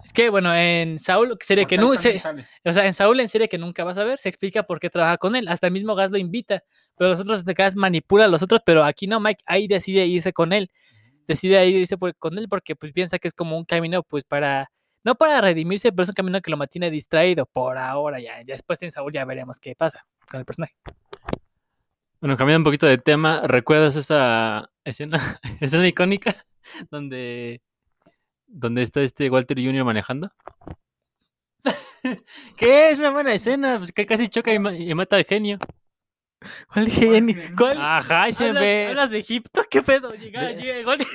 [0.03, 2.21] Es que, bueno, en Saúl, serie que no, se-
[2.65, 4.89] o sea, en Saúl, en serie que nunca vas a ver, se explica por qué
[4.89, 5.47] trabaja con él.
[5.47, 6.63] Hasta el mismo Gas lo invita,
[6.97, 10.33] pero los otros Gas manipula a los otros, pero aquí no, Mike ahí decide irse
[10.33, 10.69] con él.
[11.27, 14.71] Decide irse por- con él porque pues piensa que es como un camino, pues para,
[15.03, 18.39] no para redimirse, pero es un camino que lo mantiene distraído por ahora ya.
[18.41, 20.73] Ya después en Saúl ya veremos qué pasa con el personaje.
[22.19, 25.19] Bueno, cambiando un poquito de tema, ¿recuerdas esa escena,
[25.61, 26.35] escena icónica
[26.89, 27.61] donde,
[28.47, 29.83] donde está este Walter Jr.
[29.83, 30.31] manejando?
[32.57, 32.91] ¿Qué?
[32.91, 35.59] Es una buena escena, pues que casi choca y, ma- y mata al genio.
[36.73, 37.35] ¿Cuál genio?
[37.57, 37.77] ¿Cuál?
[37.79, 39.63] Ajá, ¿Hablas, de Egipto?
[39.69, 40.13] ¿Qué pedo?
[40.13, 41.07] Llega, De- llega Walter,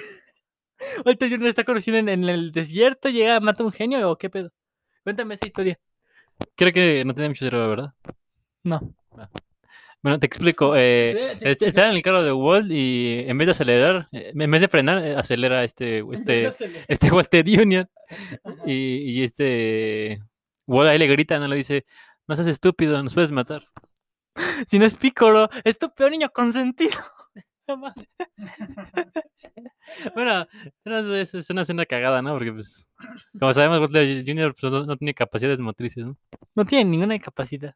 [1.04, 1.46] Walter Jr.
[1.48, 4.50] está conocido en, en el desierto, llega, mata a un genio o qué pedo.
[5.04, 5.78] Cuéntame esa historia.
[6.56, 7.92] Creo que no tiene mucho cerebro, ¿verdad?
[8.64, 8.94] No.
[10.02, 10.74] Bueno, te explico.
[10.76, 14.50] eh, es- está en el carro de Walt y en vez de acelerar, eh, en
[14.50, 16.50] vez de frenar, eh, acelera este, este,
[16.88, 17.88] este Walter Jr.
[18.66, 18.72] Y,
[19.12, 20.20] y este
[20.66, 21.84] Walt ahí le grita, no le dice,
[22.26, 23.62] no seas estúpido, nos puedes matar.
[24.66, 26.98] Si no es Pícoro, es tu peor niño consentido.
[30.14, 30.46] Bueno,
[30.84, 32.32] no, es, es una escena cagada, ¿no?
[32.34, 32.86] Porque, pues,
[33.38, 34.54] como sabemos, Walter Jr.
[34.58, 36.16] pues, no, no tiene capacidades motrices, ¿no?
[36.54, 37.74] No tiene ninguna capacidad.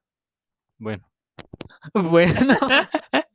[0.79, 1.09] Bueno,
[1.95, 2.57] Bueno.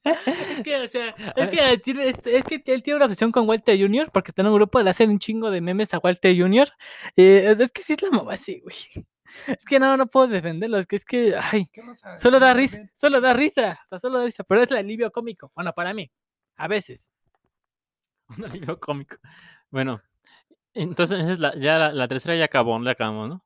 [0.04, 3.47] es que, o sea, es que, tiene, es, es que él tiene una obsesión con
[3.47, 4.10] Walter Jr.
[4.12, 6.70] porque está en un grupo, le hacen un chingo de memes a Walter Jr.
[7.16, 9.06] Eh, es, es que sí es la mamá, sí, güey.
[9.48, 10.78] Es que no, no puedo defenderlo.
[10.78, 11.70] Es que, es que, ay,
[12.18, 13.80] solo da risa, solo da risa.
[13.84, 15.52] O sea, solo da risa, pero es el alivio cómico.
[15.56, 16.12] Bueno, para mí,
[16.56, 17.12] a veces.
[18.38, 19.18] un alivio cómico.
[19.70, 20.02] Bueno,
[20.74, 23.44] entonces esa es la, ya la, la tercera ya acabó, la acabamos, ¿no?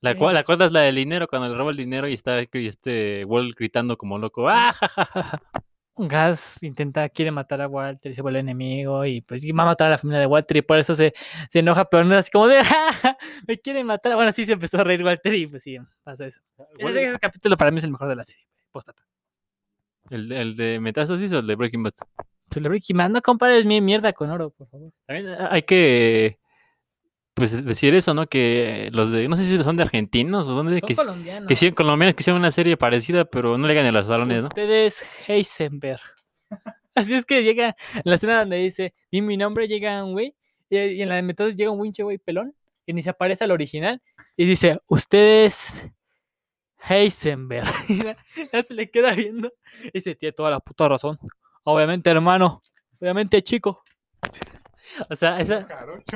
[0.00, 0.18] La, Sí.
[0.20, 3.24] la cuarta es la del dinero, cuando le roba el dinero y está y este
[3.24, 4.48] Walt gritando como loco.
[4.48, 5.42] ¡Ah, ja, ja, ja, ja!
[6.06, 9.66] Gas intenta, quiere matar a Walter y se vuelve enemigo y pues y va a
[9.66, 11.12] matar a la familia de Walter y por eso se,
[11.48, 13.16] se enoja, pero no es así como de "Ja, ja,
[13.48, 14.14] me quieren matar.
[14.14, 16.40] Bueno, sí se empezó a reír Walter y pues sí, pasa eso.
[16.78, 18.46] Ese, ese capítulo para mí es el mejor de la serie.
[18.70, 19.02] Postdata.
[20.10, 21.92] ¿El, de- el de Metástasis o el de Breaking Bad?
[22.50, 24.90] Celebrity Man, no compares mi mierda con oro, por favor.
[25.06, 26.38] También eh, hay que
[27.38, 28.26] pues decir eso, ¿no?
[28.26, 31.48] Que los de, no sé si son de argentinos o dónde, Son que, colombianos.
[31.48, 34.42] que sí, colombianos que hicieron una serie parecida, pero no le ganan a los salones,
[34.42, 34.48] ¿no?
[34.48, 36.00] Ustedes Heisenberg.
[36.94, 40.34] Así es que llega en la escena donde dice, di mi nombre, llega un güey,
[40.68, 42.54] y, y en la de Metodos llega un winche güey pelón,
[42.86, 44.02] y ni se aparece al original,
[44.36, 45.86] y dice, ustedes
[46.88, 47.66] Heisenberg.
[47.88, 48.16] Y ya-
[48.52, 49.52] ya se le queda viendo,
[49.84, 51.18] y dice, tiene toda la puta razón.
[51.64, 52.62] Obviamente, hermano,
[53.00, 53.82] obviamente, chico.
[55.10, 55.68] O sea, esa.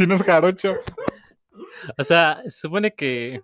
[0.00, 0.76] Si no es jarocho.
[1.98, 3.42] o sea, se supone que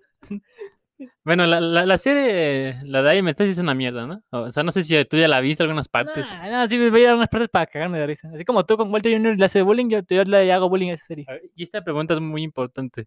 [1.24, 4.22] bueno, la, la, la serie, la de ahí Metástasis es una mierda, ¿no?
[4.30, 6.24] O sea, no sé si tú ya la viste algunas partes.
[6.26, 8.30] Nah, no, sí, me voy a ir a unas partes para cagarme de risa.
[8.32, 9.36] Así como tú con Walter Jr.
[9.38, 11.26] le hace bullying, yo, yo le hago bullying a esa serie.
[11.28, 13.06] A ver, Y esta pregunta es muy importante.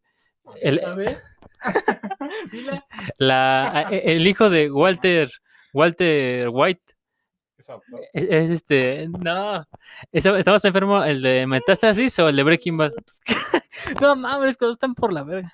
[0.62, 1.18] El, ver.
[3.18, 5.32] la, a- el hijo de Walter,
[5.74, 6.84] Walter White,
[8.14, 9.66] es, es este, no,
[10.12, 12.92] ¿es- ¿estabas enfermo el de Metástasis o el de Breaking Bad?
[14.02, 15.52] No mames, que están por la verga.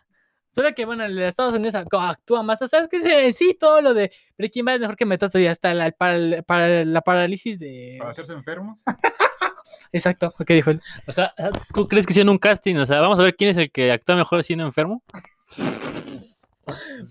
[0.54, 2.62] Solo que, bueno, el de Estados Unidos ac- actúa más.
[2.62, 5.50] O sea, es que sí, sí, todo lo de Breaking Bad es mejor que Metástasis.
[5.50, 7.96] Hasta la, para, para la parálisis de.
[8.00, 8.78] Para hacerse enfermo.
[9.92, 10.82] Exacto, lo que dijo él.
[11.08, 11.34] O sea,
[11.74, 12.76] ¿tú crees que hicieron un casting?
[12.78, 15.04] O sea, vamos a ver quién es el que actúa mejor siendo enfermo.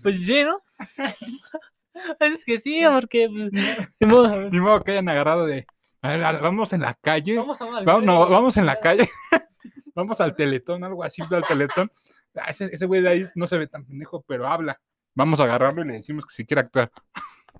[0.03, 0.61] Pues sí, ¿no?
[2.19, 3.29] es que sí, porque.
[3.29, 3.51] Pues,
[3.99, 4.49] ni modo.
[4.49, 5.65] Ni modo que hayan agarrado de.
[6.01, 7.37] A ver, vamos en la calle.
[7.37, 9.09] vamos a una Vamos, no, vamos en la calle.
[9.95, 11.91] vamos al teletón, algo así, al teletón.
[12.35, 14.79] Ah, ese, ese güey de ahí no se ve tan pendejo, pero habla.
[15.15, 16.91] Vamos a agarrarlo y le decimos que si quiere actuar.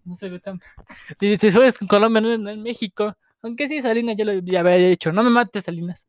[0.04, 0.62] No se ve tan.
[1.20, 3.16] Si, si subes con Colombia, no en, en México.
[3.42, 5.12] Aunque sí, Salinas ya lo ya había hecho.
[5.12, 6.08] No me mates, Salinas.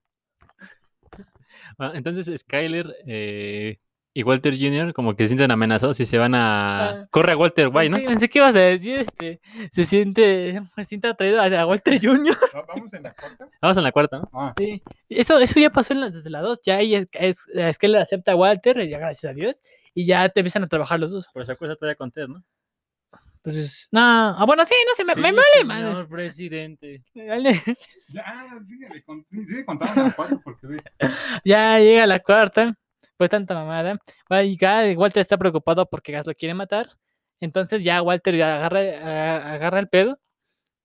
[1.79, 3.79] Ah, Entonces Skyler eh,
[4.17, 4.95] y Walter Jr.
[4.95, 6.89] como que se sienten amenazados y se van a...
[7.03, 7.07] Ah.
[7.11, 7.97] Corre a Walter White, ¿no?
[7.97, 12.35] Pensé, pensé que ibas a decir, este, se siente, se siente atraído a, Walter Jr.
[12.69, 13.49] Vamos en la corta.
[13.61, 14.31] Vamos en la cuarta, ¿no?
[14.33, 14.83] Ah, Sí.
[15.11, 16.63] Eso, eso ya pasó en la- desde la 2.
[16.65, 19.61] Ya ahí es, es, es que él acepta a Walter, y ya gracias a Dios,
[19.93, 21.29] y ya te empiezan a trabajar los dos.
[21.35, 22.43] Pero se acuerda todavía con Ted, ¿no?
[23.45, 27.05] Entonces, no, ah, bueno, sí, no sé, me, me Sí, vale, señor presidente.
[27.13, 27.63] Me vale.
[28.09, 30.83] ya, síguele, con- sigue contando la cuatro porque ve.
[31.45, 32.75] Ya llega la cuarta,
[33.17, 33.99] pues tanta mamada.
[34.45, 34.59] Y
[34.97, 36.91] Walter está preocupado porque Gas lo quiere matar.
[37.41, 38.81] Entonces ya Walter agarra,
[39.55, 40.19] agarra el pedo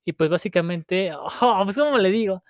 [0.06, 1.12] Y pues básicamente,
[1.42, 2.44] oh, pues ¿cómo le digo?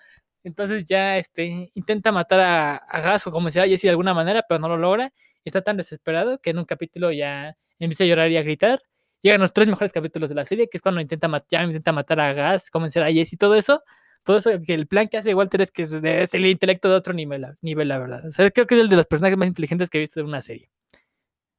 [0.43, 4.43] Entonces ya este, intenta matar a, a Gas o como sea Jesse de alguna manera,
[4.47, 5.13] pero no lo logra.
[5.45, 8.81] Está tan desesperado que en un capítulo ya empieza a llorar y a gritar.
[9.21, 12.19] Llegan los tres mejores capítulos de la serie, que es cuando intenta, ya intenta matar
[12.19, 13.83] a Gas, convencer a Jesse y todo eso.
[14.23, 17.13] Todo eso, que el plan que hace Walter es que es, el intelecto de otro
[17.13, 18.25] nivel, la- nivel, la verdad.
[18.27, 20.27] O sea, creo que es el de los personajes más inteligentes que he visto en
[20.27, 20.69] una serie.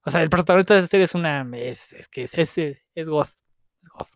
[0.04, 1.48] O sea, el protagonista de esa serie es una.
[1.54, 3.26] Es, es que es, es, es God.
[3.82, 4.06] Es God.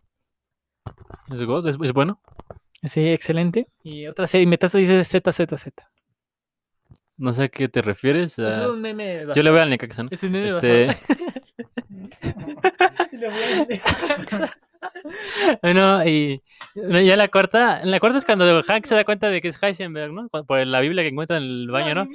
[1.33, 1.67] ¿Es, God?
[1.67, 2.21] ¿Es- es bueno?
[2.83, 3.67] Sí, excelente.
[3.83, 5.69] Y otra serie, Metástasis dice ZZZ.
[7.17, 8.37] No sé a qué te refieres.
[8.37, 9.25] Es un meme.
[9.35, 10.09] yo le veo al Necaxa, ¿no?
[10.11, 10.87] Es un meme Este-
[15.61, 16.41] Bueno, y
[16.75, 20.11] ya la cuarta, la cuarta es cuando Hank se da cuenta de que es Heisenberg,
[20.11, 20.29] ¿no?
[20.29, 22.07] Por la Biblia que encuentra en el baño, ¿no?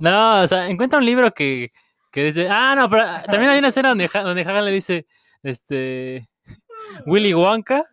[0.00, 1.72] No, o sea, encuentra un libro que,
[2.12, 5.06] que dice, ah, no, pero también hay una escena donde, donde Hagan le dice,
[5.42, 6.28] este,
[7.06, 7.84] Willy Wonka,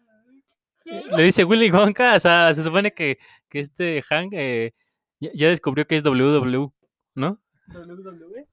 [0.85, 3.17] le dice Willy Wonka, o sea, se supone que,
[3.49, 4.73] que este Hank eh,
[5.19, 6.71] ya, descubrió que es WW,
[7.15, 7.39] ¿no?
[7.73, 8.47] WWE.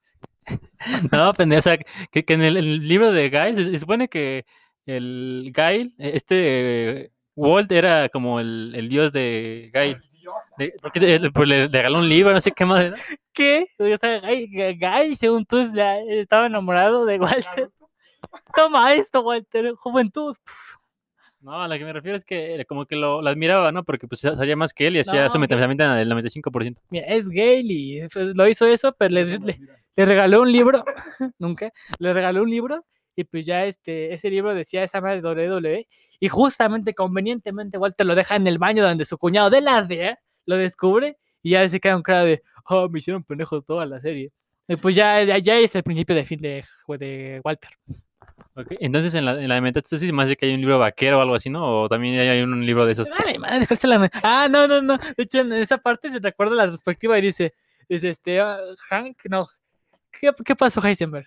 [1.12, 1.78] No, pendejo, o sea,
[2.10, 4.44] que, que en el, el libro de Guy se, se supone que
[4.86, 9.96] el eh, este eh, Walt era como el, el dios de Guy.
[10.58, 12.90] de- porque le, pues le regaló un libro, no sé qué más.
[12.90, 12.96] ¿no?
[13.32, 13.66] ¿Qué?
[13.78, 17.70] O sea, Guy, Guy, según tú, es la- estaba enamorado de Walter.
[18.56, 20.36] Toma esto, Walter, juventud.
[21.40, 23.82] No, a lo que me refiero es que como que lo, lo admiraba, ¿no?
[23.82, 26.76] Porque pues sa- sabía más que él y hacía No, su que- metafísica del 95%.
[26.90, 29.58] Mira, es gay y pues, lo hizo eso, pero le, le-
[29.96, 30.84] le regaló un libro,
[31.38, 32.84] nunca, le regaló un libro
[33.14, 35.88] y pues ya este, ese libro decía esa madre de WWE
[36.20, 40.18] y justamente, convenientemente, Walter lo deja en el baño donde su cuñado de la DEA
[40.46, 44.00] lo descubre y ya se queda un cara de, oh, me hicieron pendejo toda la
[44.00, 44.32] serie.
[44.68, 46.64] Y pues ya, ya, ya es el principio de fin de,
[46.98, 47.70] de Walter.
[48.80, 49.60] Entonces en la, en la
[50.12, 51.82] más de que hay un libro vaquero o algo así, ¿no?
[51.82, 53.08] O también hay un, un libro de esos.
[53.10, 54.10] Madre, la...
[54.22, 54.98] Ah, no, no, no.
[54.98, 57.54] De hecho, en esa parte se recuerda la perspectiva y dice,
[57.88, 58.58] dice este, ah,
[58.90, 59.46] Hank, no.
[60.12, 61.26] ¿Qué, qué pasó, Heisenberg?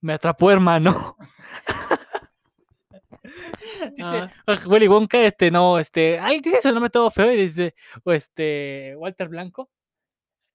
[0.00, 1.16] Me atrapó, hermano.
[3.96, 4.30] dice, Ah.
[4.46, 7.74] "Ah, Willy Wonka, este, no, este, ay, dice ese nombre todo feo y dice,
[8.04, 9.70] o este, Walter Blanco.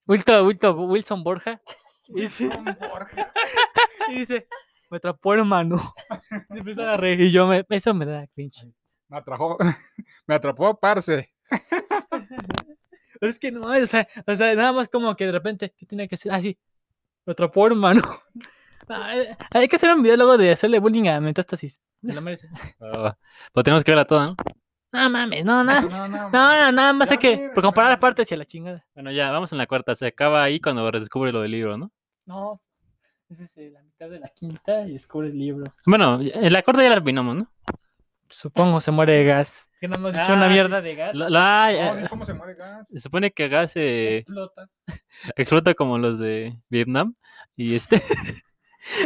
[0.08, 1.62] Wilton, Wilton, Wilson Borja.
[2.08, 2.50] Dice,
[4.10, 4.48] y dice,
[4.90, 5.94] me atrapó, hermano.
[6.54, 8.68] Y empiezan a reír y yo, me, eso me da cringe.
[9.08, 9.58] Me atrapó,
[10.28, 11.34] me atrapó, parce.
[13.20, 15.86] Pero es que no, o sea, o sea, nada más como que de repente, ¿qué
[15.86, 16.32] tenía que hacer?
[16.34, 16.58] Ah, sí,
[17.26, 18.02] lo atrapó, hermano.
[18.90, 21.80] Ah, eh, Hay que hacer un video luego de hacerle bullying a Metástasis.
[22.04, 22.50] Se lo merece.
[22.82, 23.16] Ah,
[23.54, 24.36] pues tenemos que verla toda, ¿no?
[24.94, 25.72] No mames, no, no.
[26.30, 28.86] No, no, nada más hay que por comparar partes y a la chingada.
[28.94, 29.96] Bueno, ya, vamos en la cuarta.
[29.96, 31.92] Se acaba ahí cuando redescubre lo del libro, ¿no?
[32.26, 32.56] No,
[33.30, 35.66] esa es la mitad de la quinta y descubre el libro.
[35.86, 37.52] Bueno, en la cuarta ya la opinamos, ¿no?
[38.32, 39.68] Supongo se muere de gas.
[39.80, 41.16] Que no hemos hecho una Ah, mierda de gas.
[41.16, 42.88] La, la- No, eh, ¿Cómo se muere gas?
[42.88, 44.68] se supone que Gas eh, Explota.
[45.36, 47.16] explota como los de Vietnam.
[47.56, 48.02] Y este.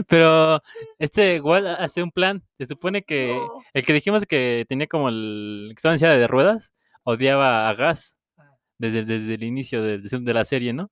[0.08, 0.62] Pero
[1.00, 2.44] este igual hace un plan.
[2.58, 3.62] Se supone que No.
[3.74, 5.68] el que dijimos que tenía como el.
[5.70, 6.74] que estaba en silla de ruedas,
[7.04, 8.44] odiaba a Gas Ah.
[8.78, 10.92] desde, desde el inicio de, de la serie, ¿no?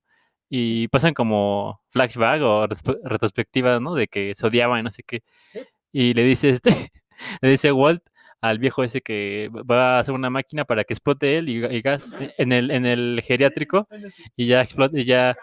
[0.49, 3.95] Y pasan como flashback o respe- retrospectiva, ¿no?
[3.95, 5.23] De que se odiaban y no sé qué.
[5.49, 5.59] Sí.
[5.91, 6.69] Y le dice este.
[7.41, 8.03] le dice Walt
[8.43, 11.81] al viejo ese que va a hacer una máquina para que explote él y, y
[11.81, 13.87] gas en el, en el geriátrico
[14.35, 15.37] y ya explota y ya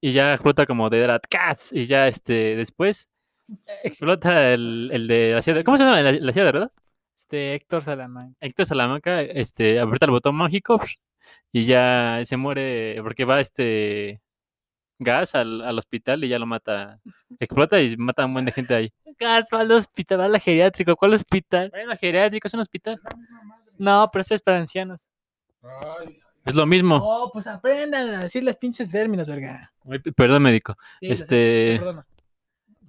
[0.00, 3.08] y ya explota como de Dead Cats y ya este después
[3.84, 6.72] explota el, el de la de, ¿cómo se llama la, la ruedas?
[7.16, 8.36] Este Héctor Salamanca.
[8.40, 10.80] Héctor Salamanca este aprieta el botón mágico
[11.52, 14.20] y ya se muere porque va este
[14.98, 16.98] gas al, al hospital y ya lo mata
[17.40, 20.38] explota y mata a un buen de gente ahí Gas va al hospital, va al
[20.40, 20.94] geriátrico.
[20.96, 21.70] ¿Cuál hospital?
[21.70, 23.00] bueno geriátrico es un hospital
[23.78, 25.00] No, pero esto es para ancianos.
[25.62, 29.72] Ay, es lo mismo Oh, pues aprendan a decir los pinches términos, verga.
[30.16, 32.06] Perdón médico Sí, Este- perdona.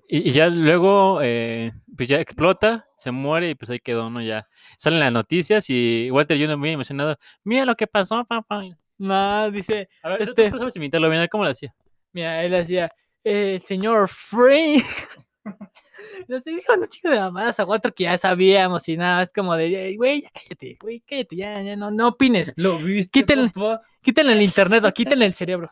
[0.10, 4.22] Y, y ya luego, eh, pues ya explota, se muere y pues ahí quedó, ¿no?
[4.22, 4.48] Ya
[4.78, 6.56] salen las noticias y Walter Jr.
[6.56, 7.18] muy emocionado.
[7.44, 8.62] Mira lo que pasó, papá.
[8.98, 10.52] No, dice, A ver, Este- este...
[10.52, 11.28] ¿tú sabes imitarlo bien?
[11.30, 11.76] ¿Cómo lo hacía?
[12.18, 12.92] Mira, él hacía,
[13.24, 14.84] el señor Free.
[16.28, 19.56] Nos dijo un chico de mamadas a Walter que ya sabíamos y nada, es como
[19.56, 22.54] de, "Ey, güey, ya cállate, güey, cállate, ya, ya, no, no opines.
[22.56, 23.52] Lo viste, Quítenle,
[24.02, 25.70] quítenle el internet o quítenle el cerebro.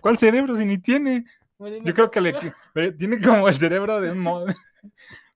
[0.00, 1.24] ¿Cuál cerebro si ni tiene?
[1.58, 2.36] Yo creo que le
[2.74, 4.46] le- tiene como el cerebro de un modo.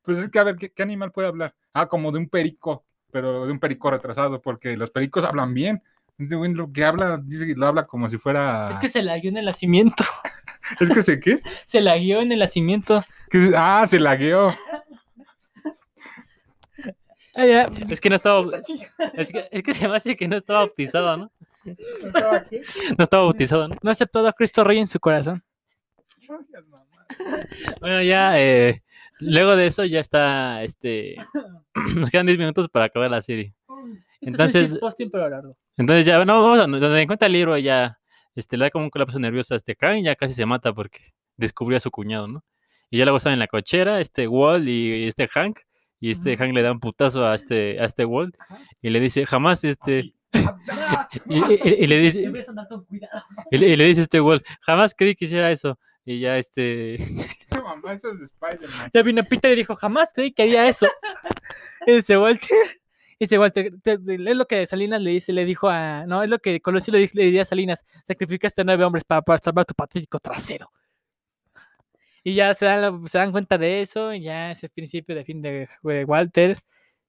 [0.02, 1.52] Pues es que a ver, ¿qué, qué animal puede hablar?
[1.72, 5.82] Ah, como de un perico, pero de un perico retrasado, porque los pericos hablan bien.
[6.18, 8.70] Este güey lo que habla, dice lo habla como si fuera.
[8.70, 10.04] Es que se la guió en el nacimiento.
[10.80, 11.40] ¿Es que se qué?
[11.64, 13.04] Se la guió en el nacimiento.
[13.56, 14.54] Ah, se lagueó.
[17.34, 18.44] Ah, ya, Es que no estaba.
[19.14, 21.32] Es que, es que se me hace que no estaba bautizado, ¿no?
[21.64, 23.74] No estaba bautizado, ¿no?
[23.82, 25.42] No aceptó a Cristo Rey en su corazón.
[27.80, 28.40] Bueno, ya.
[28.40, 28.82] eh,
[29.18, 30.62] luego de eso ya está.
[30.62, 31.16] Este.
[31.96, 33.52] Nos quedan 10 minutos para acabar la serie.
[34.26, 35.56] Entonces- posting pero largo.
[35.76, 37.98] Entonces ya, no, vamos a donde encuentra el libro ya,
[38.34, 40.72] este, le da como un colapso nervioso a este Kang y ya casi se mata
[40.72, 42.44] porque descubrió a su cuñado, ¿no?
[42.90, 45.58] Y ya luego están en la cochera, este Walt y este Hank,
[46.00, 46.36] y este.
[46.36, 48.60] Hank le da un putazo a este, a este Walt Ajá.
[48.82, 52.20] y le dice, jamás, este, Ah, y, y- y le dice,
[53.50, 55.78] y le, y le dice este Walt, jamás creí que hiciera eso.
[56.06, 58.90] Y ya este, Ese mamá, eso es de Spider-Man.
[58.92, 60.86] Ya vino Peter y dijo, jamás creí que había eso.
[61.86, 62.48] y dice Walter,
[63.18, 66.28] dice Walter, te- te- es lo que Salinas le dice, le dijo a, no, es
[66.28, 69.64] lo que Colosio le, le diría a Salinas, sacrificaste a nueve hombres para, para salvar
[69.64, 70.70] tu patético trasero.
[72.22, 75.24] Y ya se dan, se dan cuenta de eso, y ya es el principio de
[75.24, 76.58] fin de, de Walter.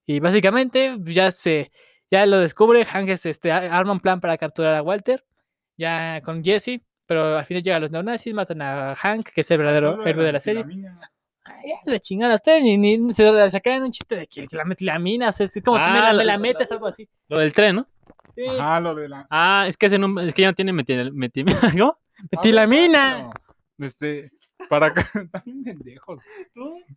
[0.06, 1.72] Y básicamente pues, ya se,
[2.12, 5.24] ya lo descubre, Hank es, este, arma un plan para capturar a Walter,
[5.78, 9.60] ya con Jesse, pero al final llegan los neonazis, matan a Hank, que es el
[9.60, 10.64] verdadero héroe de la serie.
[11.46, 15.32] Ay, la chingada, ustedes ni, ni se sacaron un chiste de que la metilamina, o
[15.32, 17.08] sea, es como que me Ah, la, me la- metes, algo así.
[17.28, 17.88] lo del tren, ¿no?
[18.36, 19.28] Sí, Ajá, lo de la.
[19.30, 21.46] Ah, es que, ese no- es que ya no tiene metil, metil-
[21.80, 21.98] ¿cómo?
[22.32, 23.30] Metilamina.
[23.78, 24.32] No, Este,
[24.70, 26.20] para acá, también pendejos.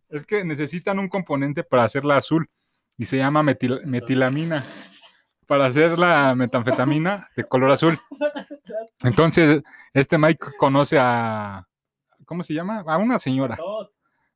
[0.09, 2.49] Es que necesitan un componente para hacerla azul
[2.97, 4.63] y se llama metil- metilamina.
[5.45, 7.99] Para hacer la metanfetamina de color azul.
[9.03, 11.65] Entonces, este Mike conoce a.
[12.25, 12.83] ¿Cómo se llama?
[12.85, 13.57] A una señora.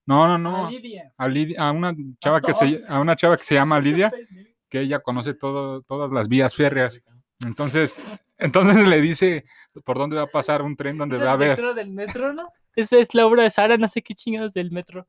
[0.06, 0.70] No, no, A no.
[0.70, 1.14] Lidia.
[1.18, 4.12] A, Lidia- a una chava que se, a una chava que se llama Lidia,
[4.70, 7.02] que ella conoce todo, todas las vías férreas.
[7.46, 7.98] Entonces,
[8.38, 9.46] entonces le dice
[9.84, 11.50] por dónde va a pasar un tren donde va a haber.
[11.50, 12.50] metro del metro, ¿no?
[12.76, 15.08] Esa es la obra de Sara, no sé qué chingados del metro.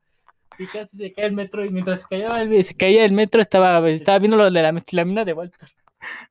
[0.57, 3.41] Y casi se cae el metro y mientras se caía el, se caía el metro
[3.41, 5.67] estaba, estaba viendo lo de la metilamina de Walter.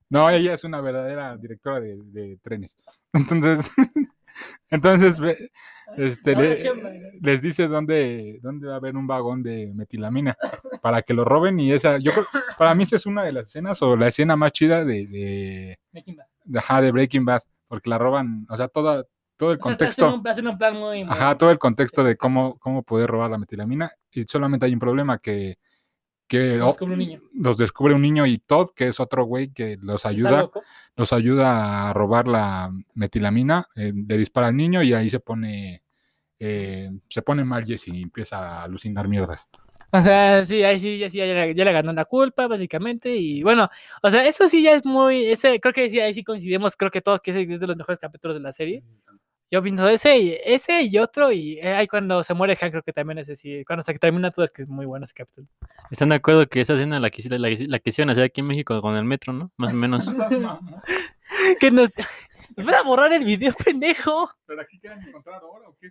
[0.08, 2.76] No, ella es una verdadera directora de, de trenes.
[3.12, 3.70] Entonces,
[4.70, 5.18] entonces
[5.96, 10.36] este, le- les dice dónde, dónde va a haber un vagón de metilamina
[10.82, 12.26] para que lo roben y esa, yo creo,
[12.58, 15.78] para mí esa es una de las escenas o la escena más chida de, de,
[15.92, 16.26] Breaking Bad.
[16.44, 19.04] de, ajá, de Breaking Bad, porque la roban, o sea, toda,
[19.36, 20.06] todo el O sea, está contexto.
[20.06, 21.04] haciendo un, hacen un plan muy...
[21.04, 23.90] muy- Ajá, todo el contexto de cómo, cómo poder robar la metilamina.
[24.12, 25.56] Y solamente hay un problema que,
[26.28, 27.20] que Los descubre un niño.
[27.34, 30.50] los descubre un niño y Todd, que es otro güey que los ayuda,
[30.96, 35.82] los ayuda a robar la metilamina, eh, le dispara al niño y ahí se pone,
[36.38, 39.46] eh, se pone mal Jesse y empieza a alucinar mierdas.
[39.92, 43.14] O sea, sí, ahí sí, ya, sí, ya, le- ya le ganó la culpa, básicamente.
[43.14, 43.68] Y bueno,
[44.02, 45.24] o sea, eso sí ya es muy.
[45.26, 47.76] Ese, creo que sí, ahí sí coincidimos, creo que todos, que ese es de los
[47.76, 48.82] mejores capítulos de la serie.
[49.54, 51.30] Yo pienso ese y ese y otro.
[51.30, 53.64] Y eh, ahí cuando se muere Hank, creo que también ese sí.
[53.64, 55.46] Cuando se termina todo, es que es muy bueno ese capítulo.
[55.92, 58.96] ¿Están de acuerdo que esa escena la, la, la quisieron hacer aquí en México con
[58.96, 59.52] el metro, ¿no?
[59.56, 60.08] Más o menos.
[61.60, 61.94] que nos.
[62.56, 64.28] Van a borrar el video, pendejo.
[64.44, 65.90] ¿Pero aquí quieren encontrar ahora o qué?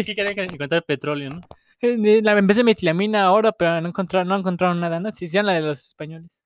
[0.00, 1.40] Aquí querían encontrar petróleo, ¿no?
[1.80, 5.10] La, en vez de metilamina ahora, pero no encontraron, no encontraron nada, ¿no?
[5.10, 6.38] Si hicieron la de los españoles.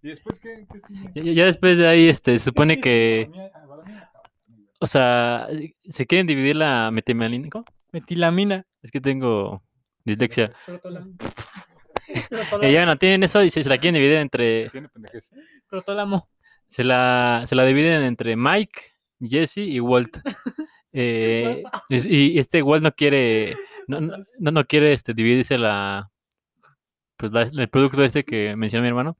[0.00, 0.64] ¿Y después qué?
[1.12, 1.24] qué?
[1.24, 3.50] Ya, ya después de ahí, este, se supone ¿Qué que, sigue?
[3.50, 4.30] Para mí- para mí acaba.
[4.78, 5.48] O sea,
[5.88, 7.48] se quieren dividir la metimalina.
[7.50, 7.64] ¿cómo?
[7.92, 8.64] Metilamina.
[8.82, 9.62] Es que tengo
[10.04, 10.52] dislexia.
[12.62, 15.30] Eh, ya no tienen eso y se, se la quieren dividir entre, Tiene pendejez.
[15.66, 16.28] Crotolamo.
[16.66, 18.80] se la, se la dividen entre Mike,
[19.20, 20.18] Jesse y Walt.
[20.90, 23.54] Eh, y este Walt no quiere,
[23.86, 26.10] no, no- no quiere este, dividirse la,
[27.18, 29.18] pues la- el producto este que mencionó mi hermano.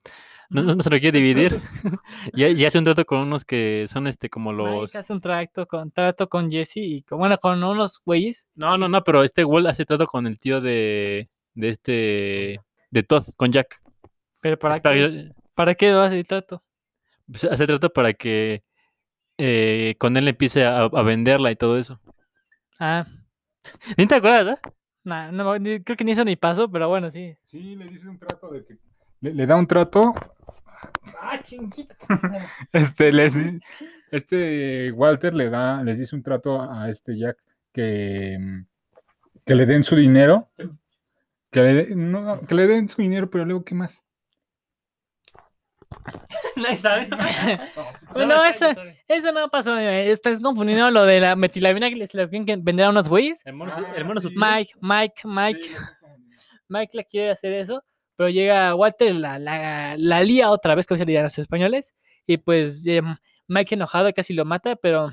[0.51, 1.61] No, no- no se lo quiere dividir.
[2.35, 4.83] y, y hace un trato con unos que son este como los...
[4.83, 8.49] Mike hace un trato con, trato con Jesse y con, bueno, con unos güeyes.
[8.55, 13.03] No, no, no, pero este Walt hace trato con el tío de, de este, de
[13.03, 13.81] Todd, con Jack.
[14.41, 15.01] Pero ¿para Es para qué?
[15.01, 16.63] que- ¿Para qué lo hace el trato?
[17.27, 18.63] pues, hace trato para que
[19.37, 22.01] eh, con él empiece a, a venderla y todo eso.
[22.81, 23.07] Ah,
[23.97, 24.71] ¿Ni te acuerdas, eh?
[25.05, 25.53] nah, no,
[25.85, 27.35] creo que ni eso ni pasó, pero bueno, sí.
[27.45, 28.79] Sí, le dice un trato de que.
[29.21, 30.15] Le, le da un trato.
[31.21, 31.95] Ah, chinguita.
[32.73, 33.35] Este, les,
[34.11, 37.37] este Walter le da, les dice un trato a este Jack
[37.73, 38.39] que,
[39.45, 40.51] que le den su dinero.
[41.51, 44.03] Que le, no, no, que le den su dinero, pero luego, ¿qué más?
[46.57, 47.09] Nadie sabe.
[48.13, 48.67] Bueno, eso,
[49.07, 49.77] eso no pasó.
[49.79, 53.45] eh, Estás confundiendo lo de la metilamina que les quieren que vender a unos güeyes.
[53.47, 54.29] El mono, Ah, el mono sí.
[54.29, 54.41] sutil.
[54.43, 55.71] Mike, Mike, Mike,
[56.69, 57.85] Mike le quiere hacer eso,
[58.19, 61.95] pero llega Walter, la, la, la lía otra vez, como se dirían los españoles,
[62.27, 63.17] y pues em,
[63.47, 65.13] Mike enojado casi lo mata, pero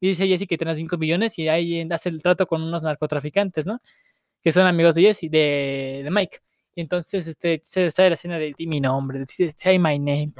[0.00, 3.66] dice Jesse que tiene 5 millones y ahí en- hace el trato con unos narcotraficantes,
[3.66, 3.82] ¿no?
[4.42, 6.38] Que son amigos de Jesse, de, de Mike.
[6.76, 10.32] Y entonces este, se sale la escena de mi nombre, de- say my name.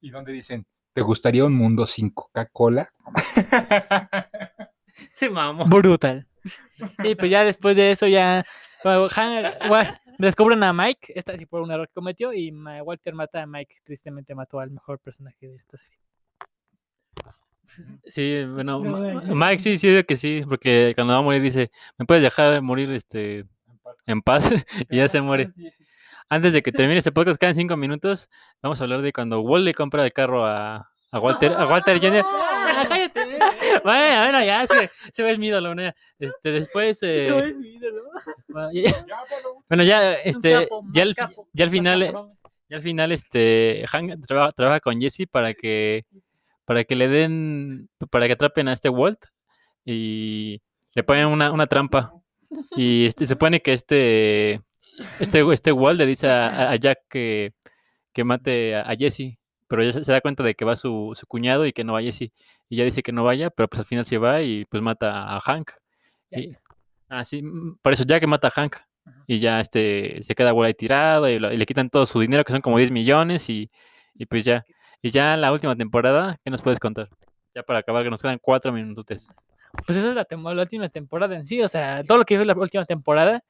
[0.00, 0.64] ¿Y dónde dicen?
[0.92, 2.92] ¿Te gustaría un mundo sin Coca-Cola?
[5.12, 5.68] Sí, mamón.
[5.68, 6.26] Brutal.
[7.04, 8.44] Y pues ya después de eso ya
[8.82, 13.14] bueno, Han- Wa- descubren a Mike, esta sí por un error que cometió, y Walter
[13.14, 15.98] mata a Mike, tristemente mató al mejor personaje de esta serie.
[18.04, 21.42] Sí, bueno, No, Ma- no, Mike sí, sí, que sí, porque cuando va a morir
[21.42, 23.44] dice, ¿me puedes dejar morir este
[24.06, 24.50] en paz?
[24.90, 25.50] y ya se muere.
[26.28, 28.28] Antes de que termine este podcast, quedan cinco minutos,
[28.62, 32.00] vamos a hablar de cuando Walt le compra el carro a, a Walter, a Walter
[32.00, 32.24] Jr.
[32.78, 33.25] Ah, cállate.
[33.84, 35.82] Bueno, bueno, ya, se, se ve mi ídolo, ¿no?
[36.18, 38.02] Este, después, eh, Eso es mi ídolo.
[38.48, 39.04] bueno, ya,
[39.68, 42.12] bueno, ya, Es un este, capo, ya al, capo, ya al final, eh,
[42.68, 46.04] ya al final, este, Hank trabaja, trabaja con Jesse para que,
[46.64, 49.20] para que le den, para que atrapen a este Walt
[49.84, 50.60] y
[50.94, 52.12] le ponen una, una trampa.
[52.76, 54.60] Y este, se supone que este,
[55.20, 57.52] este, este Walt le dice a, a- a Jack que,
[58.12, 59.38] que mate a, a Jesse,
[59.68, 62.02] pero ya se, da cuenta de que va su, su cuñado y que no va
[62.02, 62.32] Jesse.
[62.68, 65.34] Y ya dice que no vaya, pero pues al final se va y pues mata
[65.36, 65.70] a Hank.
[66.30, 66.52] Y,
[67.08, 68.76] ah, sí, mm, por eso Jack mata a Hank.
[69.26, 72.44] Y ya este se queda ahí tirado y, lo- y le quitan todo su dinero,
[72.44, 73.70] que son como 10 millones, y,
[74.14, 74.64] y pues ya.
[75.02, 77.08] Y ya la última temporada, ¿qué nos puedes contar?
[77.54, 79.28] Ya para acabar, que nos quedan cuatro minutos.
[79.86, 80.26] Pues esa es la,
[80.62, 83.42] última temporada en sí, o sea, todo lo que fue la última temporada.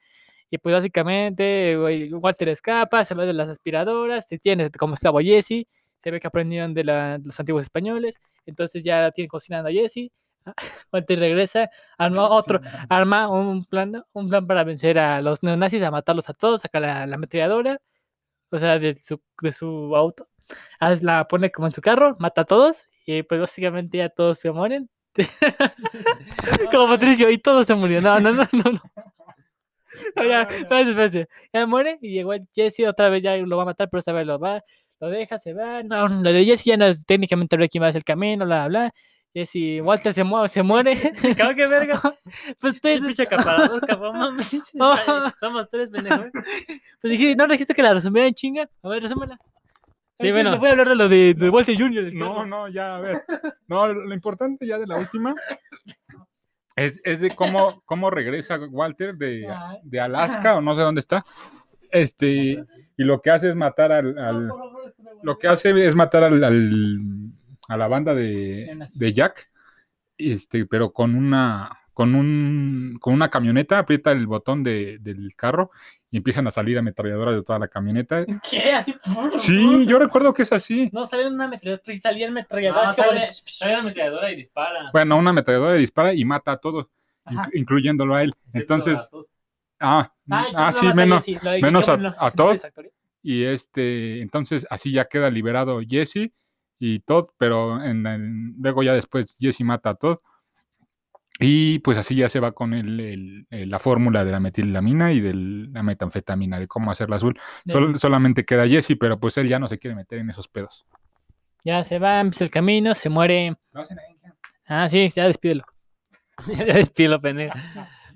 [0.51, 1.77] Y pues básicamente
[2.13, 5.67] Walter escapa, se va de las aspiradoras, se tiene como esclavo Jesse,
[5.99, 9.73] se ve que aprendieron de, la- de los antiguos españoles, entonces ya tienen cocinando a
[9.73, 10.11] Jesse.
[10.93, 15.91] Walter regresa, arma otro, arma un plan, un plan para vencer a los neonazis, a
[15.91, 17.81] matarlos a todos, saca la, la ametralladora,
[18.51, 20.29] o sea, de su, de su auto,
[20.81, 24.39] haz- la pone como en su carro, mata a todos, y pues básicamente ya todos
[24.39, 24.89] se mueren.
[26.71, 28.05] como Patricio, y todos se murieron.
[28.05, 28.71] No, no, no, no.
[28.73, 28.81] no.
[30.17, 31.29] Ya, espérense, espérense.
[31.53, 34.27] Ya muere y llegó Jesse otra vez, ya lo va a matar, pero esta vez
[34.27, 34.63] lo va,
[35.01, 35.83] lo deja, se va.
[35.83, 38.93] No, lo de Jesse ya no es técnicamente Bad es el camino, bla, bla.
[39.35, 40.95] Jesse, Walter se, mu- se muere.
[41.37, 42.01] Cabrón, qué verga.
[42.59, 44.73] pues, estoy, pinche acaparador, cabrón, mames.
[45.39, 46.25] Somos tres, pendejo.
[46.33, 48.71] pues dije, no dijiste que la resumiera en chinga.
[48.83, 49.39] A ver, resúmela.
[50.19, 50.57] Sí, bueno.
[50.59, 52.11] Voy a hablar de lo de, de Walter Jr.
[52.15, 53.23] No, no, ya, a ver.
[53.69, 55.35] No, lo importante ya de la última
[56.75, 59.77] es, es de cómo, cómo regresa Walter de, Ajá.
[59.83, 61.23] de Alaska o no sé dónde está.
[61.91, 62.65] Este,
[62.97, 64.51] y lo que hace es matar al, al-
[65.23, 67.01] lo que hace es matar al, al-
[67.69, 69.51] a la banda de, de Jack,
[70.19, 75.71] este, pero con una, con un, con una camioneta, aprieta el botón de- del carro
[76.11, 78.25] y empiezan a salir ametralladoras de toda la camioneta.
[78.49, 78.73] ¿Qué?
[78.73, 78.95] Así.
[79.37, 80.89] Sí, yo recuerdo que es así.
[80.93, 82.95] No, salían una ametralladora y salían No, ametralladoras.
[82.97, 84.91] sale, de- sale la ametralladora y dispara.
[84.93, 86.87] Bueno, una ametralladora dispara y mata a todos,
[87.25, 87.43] Ajá.
[87.53, 88.33] incluyéndolo a él.
[88.55, 89.11] Entonces,
[89.81, 91.27] ah, ah, sí, menos.
[91.61, 92.57] Menos a- a Todd.
[93.29, 96.31] Y este, entonces así ya queda liberado Jesse
[96.79, 100.19] y Todd, pero en el- luego ya después Jesse mata a Todd.
[101.41, 105.13] Y pues así ya se va con el- el- el- la fórmula de la metilamina
[105.13, 107.37] y de la metanfetamina, de cómo hacerla azul.
[107.67, 110.87] Sol- solamente queda Jesse, pero pues él ya no se quiere meter en esos pedos.
[111.65, 113.57] Ya se va, empieza el camino, se muere.
[114.69, 115.65] Ah, sí, ya despídelo.
[116.71, 117.59] ya despido, pendejo.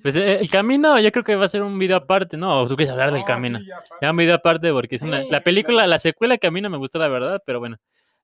[0.03, 2.61] Pues eh, el camino, yo creo que va a ser un video aparte, ¿no?
[2.63, 3.59] ¿O tú quieres hablar del camino?
[4.01, 5.23] Ya un video aparte porque es una...
[5.25, 7.77] La Sí, película, la secuela que a mí no me gustó, la verdad, pero bueno.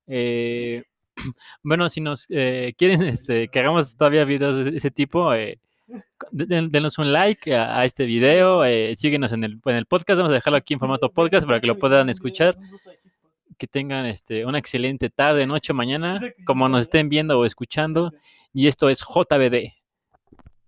[0.07, 0.85] Eh,
[1.62, 5.59] bueno, si nos eh, quieren este, que hagamos todavía videos de ese tipo, eh,
[6.31, 9.87] de- den- denos un like a, a este video, eh, síguenos en el, en el
[9.87, 12.57] podcast, vamos a dejarlo aquí en formato podcast para que lo puedan escuchar,
[13.59, 18.12] que tengan este, una excelente tarde, noche, mañana, como nos estén viendo o escuchando,
[18.53, 19.72] y esto es JBD.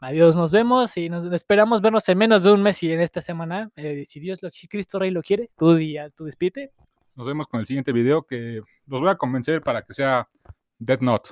[0.01, 3.21] Adiós, nos vemos y nos esperamos vernos en menos de un mes y en esta
[3.21, 3.71] semana.
[3.75, 6.73] eh, si Dios lo, si Cristo Rey lo quiere, tú día, tú despite.
[7.17, 10.29] Nos vemos con el siguiente video que los voy a convencer para que sea
[10.79, 11.31] Dead Note.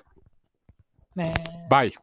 [1.16, 1.32] Eh,
[1.70, 1.94] Bye.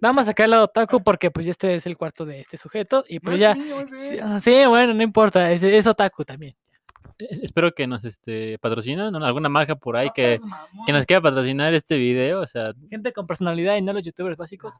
[0.00, 3.04] vamos a sacar el lado otaku porque pues este es el cuarto de este sujeto
[3.08, 3.54] y pues ya.
[3.54, 6.54] Sí, sí, bueno, no importa, es, es otaku también.
[7.18, 9.24] Es- Espero que nos este, patrocinen, ¿no?
[9.24, 10.38] alguna marca por ahí que,
[10.86, 14.36] que nos quiera patrocinar este video, o sea, Gente con personalidad y no los youtubers
[14.36, 14.74] básicos.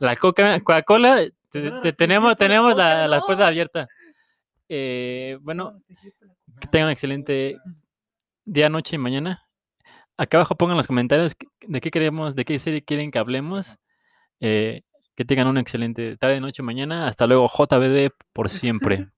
[0.00, 3.26] La Coca- Coca-Cola, te- te- tenemos, tenemos la, Coca la no.
[3.26, 3.88] puerta abierta.
[4.68, 5.80] Eh, bueno,
[6.60, 7.58] que tengan un excelente
[8.44, 9.46] día, noche y mañana.
[10.16, 11.36] Acá abajo pongan los comentarios
[11.66, 13.76] de qué queremos, de qué serie quieren que hablemos.
[14.40, 14.82] Eh,
[15.16, 17.06] que tengan una excelente tarde, noche, mañana.
[17.06, 19.08] Hasta luego, JBD por siempre.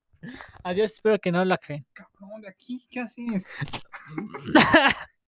[0.63, 1.87] Adiós, espero que no la creen.
[1.93, 3.47] Cabrón, de aquí, ¿qué haces?